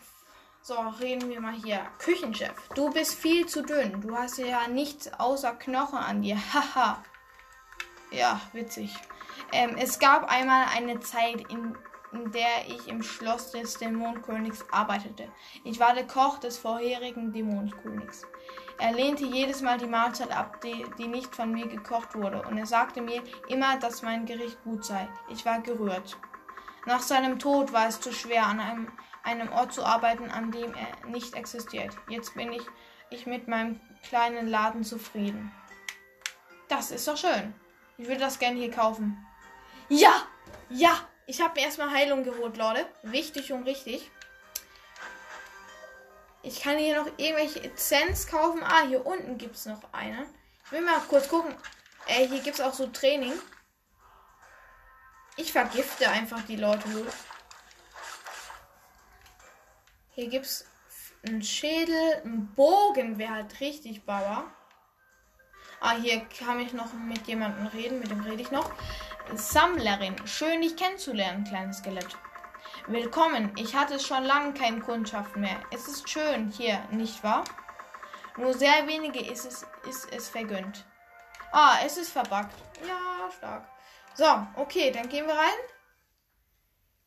So, 0.61 0.75
reden 0.99 1.29
wir 1.29 1.39
mal 1.39 1.53
hier. 1.53 1.79
Küchenchef, 1.99 2.55
du 2.73 2.89
bist 2.89 3.13
viel 3.13 3.45
zu 3.45 3.61
dünn. 3.61 4.01
Du 4.01 4.17
hast 4.17 4.39
ja 4.39 4.67
nichts 4.67 5.13
außer 5.13 5.53
Knochen 5.53 5.99
an 5.99 6.21
dir. 6.21 6.37
Haha. 6.53 7.03
ja, 8.11 8.41
witzig. 8.51 8.93
Ähm, 9.51 9.77
es 9.77 9.99
gab 9.99 10.29
einmal 10.29 10.65
eine 10.75 10.99
Zeit, 10.99 11.49
in 11.49 11.77
in 12.15 12.31
der 12.31 12.67
ich 12.67 12.87
im 12.87 13.03
Schloss 13.03 13.51
des 13.51 13.77
Dämonenkönigs 13.77 14.65
arbeitete. 14.71 15.27
Ich 15.63 15.79
war 15.79 15.93
der 15.93 16.07
Koch 16.07 16.39
des 16.39 16.57
vorherigen 16.57 17.33
Dämonenkönigs. 17.33 18.23
Er 18.77 18.93
lehnte 18.93 19.25
jedes 19.25 19.61
Mal 19.61 19.77
die 19.77 19.87
Mahlzeit 19.87 20.35
ab, 20.35 20.61
die, 20.61 20.85
die 20.97 21.07
nicht 21.07 21.35
von 21.35 21.51
mir 21.51 21.67
gekocht 21.67 22.15
wurde, 22.15 22.41
und 22.43 22.57
er 22.57 22.65
sagte 22.65 23.01
mir 23.01 23.21
immer, 23.47 23.77
dass 23.79 24.01
mein 24.01 24.25
Gericht 24.25 24.61
gut 24.63 24.83
sei. 24.83 25.07
Ich 25.29 25.45
war 25.45 25.59
gerührt. 25.61 26.17
Nach 26.85 27.01
seinem 27.01 27.39
Tod 27.39 27.73
war 27.73 27.87
es 27.87 27.99
zu 27.99 28.11
schwer, 28.11 28.45
an 28.45 28.59
einem, 28.59 28.91
einem 29.23 29.51
Ort 29.51 29.73
zu 29.73 29.83
arbeiten, 29.83 30.29
an 30.29 30.51
dem 30.51 30.73
er 30.73 31.07
nicht 31.07 31.33
existiert. 31.35 31.95
Jetzt 32.09 32.35
bin 32.35 32.51
ich, 32.51 32.63
ich 33.09 33.25
mit 33.25 33.47
meinem 33.47 33.79
kleinen 34.03 34.47
Laden 34.47 34.83
zufrieden. 34.83 35.51
Das 36.67 36.91
ist 36.91 37.07
doch 37.07 37.17
schön. 37.17 37.53
Ich 37.97 38.07
würde 38.07 38.19
das 38.21 38.39
gerne 38.39 38.59
hier 38.59 38.71
kaufen. 38.71 39.25
Ja! 39.89 40.13
Ja! 40.69 41.07
Ich 41.27 41.41
habe 41.41 41.59
mir 41.59 41.65
erstmal 41.65 41.91
Heilung 41.91 42.23
geholt, 42.23 42.57
Leute. 42.57 42.85
Wichtig 43.01 43.51
und 43.51 43.63
richtig. 43.63 44.11
Ich 46.43 46.61
kann 46.61 46.77
hier 46.77 47.01
noch 47.01 47.07
irgendwelche 47.17 47.63
Essenz 47.63 48.27
kaufen. 48.27 48.61
Ah, 48.63 48.83
hier 48.87 49.05
unten 49.05 49.37
gibt 49.37 49.55
es 49.55 49.65
noch 49.65 49.81
eine. 49.91 50.27
Ich 50.65 50.71
will 50.71 50.81
mal 50.81 50.99
kurz 51.09 51.27
gucken. 51.27 51.55
Ey, 52.05 52.27
hier 52.27 52.41
gibt 52.41 52.59
es 52.59 52.61
auch 52.61 52.73
so 52.73 52.85
Training. 52.87 53.33
Ich 55.37 55.51
vergifte 55.51 56.09
einfach 56.09 56.41
die 56.43 56.55
Leute. 56.55 56.87
Hier 60.11 60.29
gibt 60.29 60.45
es 60.45 60.65
einen 61.27 61.41
Schädel, 61.41 62.21
einen 62.23 62.53
Bogen 62.53 63.17
wäre 63.17 63.33
halt 63.33 63.59
richtig 63.59 64.05
Bauer. 64.05 64.45
Ah, 65.79 65.97
hier 65.97 66.21
kann 66.25 66.59
ich 66.59 66.73
noch 66.73 66.93
mit 66.93 67.25
jemandem 67.25 67.65
reden. 67.67 67.99
Mit 67.99 68.11
dem 68.11 68.21
rede 68.21 68.43
ich 68.43 68.51
noch. 68.51 68.71
Sammlerin, 69.33 70.15
schön 70.27 70.61
dich 70.61 70.77
kennenzulernen, 70.77 71.43
kleines 71.43 71.79
Skelett. 71.79 72.17
Willkommen, 72.87 73.51
ich 73.57 73.75
hatte 73.75 73.99
schon 73.99 74.23
lange 74.23 74.53
keine 74.53 74.79
Kundschaft 74.79 75.35
mehr. 75.35 75.59
Es 75.71 75.87
ist 75.87 76.07
schön 76.09 76.51
hier, 76.51 76.79
nicht 76.91 77.23
wahr? 77.23 77.43
Nur 78.37 78.53
sehr 78.53 78.87
wenige 78.87 79.19
ist 79.19 79.45
es, 79.45 79.65
ist 79.89 80.13
es 80.13 80.29
vergönnt. 80.29 80.85
Ah, 81.51 81.77
es 81.83 81.97
ist 81.97 82.11
verbuggt. 82.11 82.53
Ja, 82.87 83.29
stark. 83.35 83.67
So, 84.13 84.25
okay, 84.55 84.91
dann 84.91 85.09
gehen 85.09 85.27
wir 85.27 85.35
rein. 85.35 85.59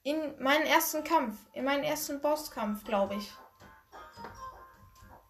In 0.03 0.43
meinen 0.43 0.67
ersten 0.67 1.05
Kampf. 1.05 1.37
In 1.53 1.65
meinen 1.65 1.85
ersten 1.85 2.21
Bosskampf, 2.21 2.85
glaube 2.85 3.15
ich. 3.15 3.33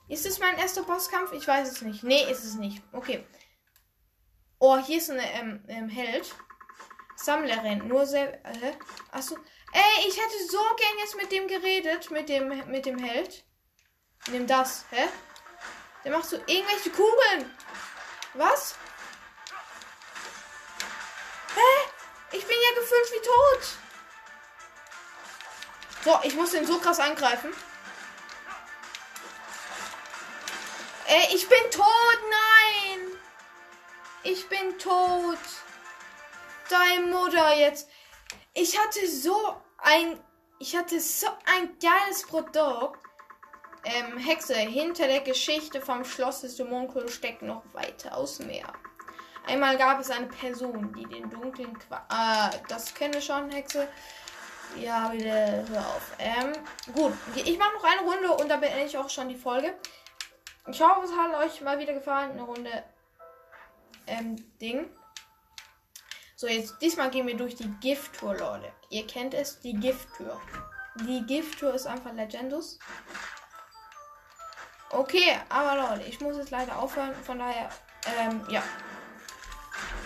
Ist 0.08 0.26
es 0.26 0.40
mein 0.40 0.56
erster 0.56 0.82
Bosskampf? 0.82 1.32
Ich 1.32 1.46
weiß 1.46 1.70
es 1.70 1.82
nicht. 1.82 2.02
Nee, 2.02 2.30
ist 2.30 2.44
es 2.44 2.54
nicht. 2.54 2.82
Okay. 2.92 3.26
Oh, 4.58 4.78
hier 4.78 4.98
ist 4.98 5.10
ein 5.10 5.20
ähm, 5.20 5.64
ähm, 5.68 5.88
Held. 5.88 6.34
Sammlerin. 7.18 7.86
Nur 7.88 8.06
sehr. 8.06 8.34
Äh, 8.44 8.72
achso. 9.10 9.36
Ey, 9.72 10.08
ich 10.08 10.16
hätte 10.16 10.46
so 10.48 10.58
gern 10.76 10.98
jetzt 10.98 11.16
mit 11.16 11.32
dem 11.32 11.48
geredet. 11.48 12.10
Mit 12.10 12.28
dem, 12.28 12.70
mit 12.70 12.86
dem 12.86 12.98
Held. 12.98 13.44
Nimm 14.28 14.46
das. 14.46 14.84
Hä? 14.90 15.08
Der 16.04 16.12
macht 16.12 16.28
so 16.28 16.36
irgendwelche 16.46 16.90
Kugeln. 16.90 17.56
Was? 18.34 18.76
Hä? 21.54 22.36
Ich 22.36 22.46
bin 22.46 22.56
ja 22.56 22.80
gefühlt 22.80 23.12
wie 23.12 23.26
tot. 23.26 23.68
So, 26.04 26.20
ich 26.22 26.34
muss 26.34 26.52
den 26.52 26.66
so 26.66 26.78
krass 26.78 27.00
angreifen. 27.00 27.52
Ey, 31.06 31.34
ich 31.34 31.48
bin 31.48 31.70
tot. 31.70 32.18
Nein. 32.30 33.18
Ich 34.22 34.48
bin 34.48 34.78
tot 34.78 35.38
deine 36.70 37.06
Mutter 37.06 37.56
jetzt. 37.56 37.88
Ich 38.54 38.78
hatte 38.78 39.06
so 39.06 39.56
ein. 39.78 40.18
Ich 40.60 40.76
hatte 40.76 40.98
so 41.00 41.28
ein 41.56 41.76
geiles 41.80 42.26
Produkt. 42.26 42.98
Ähm, 43.84 44.18
Hexe, 44.18 44.54
hinter 44.54 45.06
der 45.06 45.20
Geschichte 45.20 45.80
vom 45.80 46.04
Schloss 46.04 46.40
des 46.40 46.56
Dämonenkönigs 46.56 47.14
steckt 47.14 47.42
noch 47.42 47.62
weitaus 47.72 48.40
mehr. 48.40 48.72
Einmal 49.46 49.78
gab 49.78 50.00
es 50.00 50.10
eine 50.10 50.26
Person, 50.26 50.92
die 50.92 51.06
den 51.06 51.30
dunklen 51.30 51.78
Qua 51.78 52.04
äh, 52.10 52.58
das 52.68 52.92
kenne 52.92 53.18
ich 53.18 53.24
schon, 53.24 53.50
Hexe. 53.50 53.88
Ja, 54.76 55.10
wieder 55.12 55.64
hör 55.68 55.80
auf. 55.80 56.12
Ähm, 56.18 56.52
gut, 56.92 57.12
ich 57.34 57.58
mache 57.58 57.74
noch 57.74 57.84
eine 57.84 58.00
Runde 58.02 58.32
und 58.32 58.48
dann 58.48 58.60
beende 58.60 58.84
ich 58.84 58.98
auch 58.98 59.08
schon 59.08 59.28
die 59.28 59.36
Folge. 59.36 59.74
Ich 60.66 60.82
hoffe, 60.82 61.06
es 61.06 61.16
hat 61.16 61.34
euch 61.42 61.60
mal 61.62 61.78
wieder 61.78 61.94
gefallen. 61.94 62.32
Eine 62.32 62.42
Runde 62.42 62.84
ähm, 64.06 64.36
Ding. 64.60 64.90
So, 66.40 66.46
jetzt 66.46 66.80
diesmal 66.80 67.10
gehen 67.10 67.26
wir 67.26 67.36
durch 67.36 67.56
die 67.56 67.68
Gifttour, 67.80 68.36
Leute. 68.36 68.70
Ihr 68.90 69.04
kennt 69.08 69.34
es, 69.34 69.58
die 69.58 69.72
Gifttour. 69.72 70.40
Die 71.00 71.26
Gifttour 71.26 71.74
ist 71.74 71.88
einfach 71.88 72.12
Legendus. 72.12 72.78
Okay, 74.90 75.36
aber 75.48 75.74
Leute, 75.74 76.08
ich 76.08 76.20
muss 76.20 76.36
jetzt 76.36 76.52
leider 76.52 76.78
aufhören. 76.78 77.12
Von 77.24 77.40
daher, 77.40 77.68
ähm, 78.20 78.46
ja. 78.50 78.62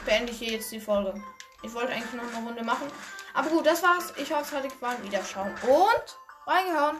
Beende 0.06 0.32
ich 0.32 0.38
hier 0.38 0.52
jetzt 0.52 0.72
die 0.72 0.80
Folge. 0.80 1.22
Ich 1.62 1.74
wollte 1.74 1.92
eigentlich 1.92 2.14
noch 2.14 2.34
eine 2.34 2.46
Runde 2.46 2.64
machen. 2.64 2.90
Aber 3.34 3.50
gut, 3.50 3.66
das 3.66 3.82
war's. 3.82 4.14
Ich 4.16 4.32
hoffe, 4.32 4.44
es 4.44 4.52
hat 4.52 4.64
euch 4.64 4.72
gefallen. 4.72 5.04
Wiederschauen 5.04 5.52
und 5.68 6.18
reingehauen. 6.46 6.96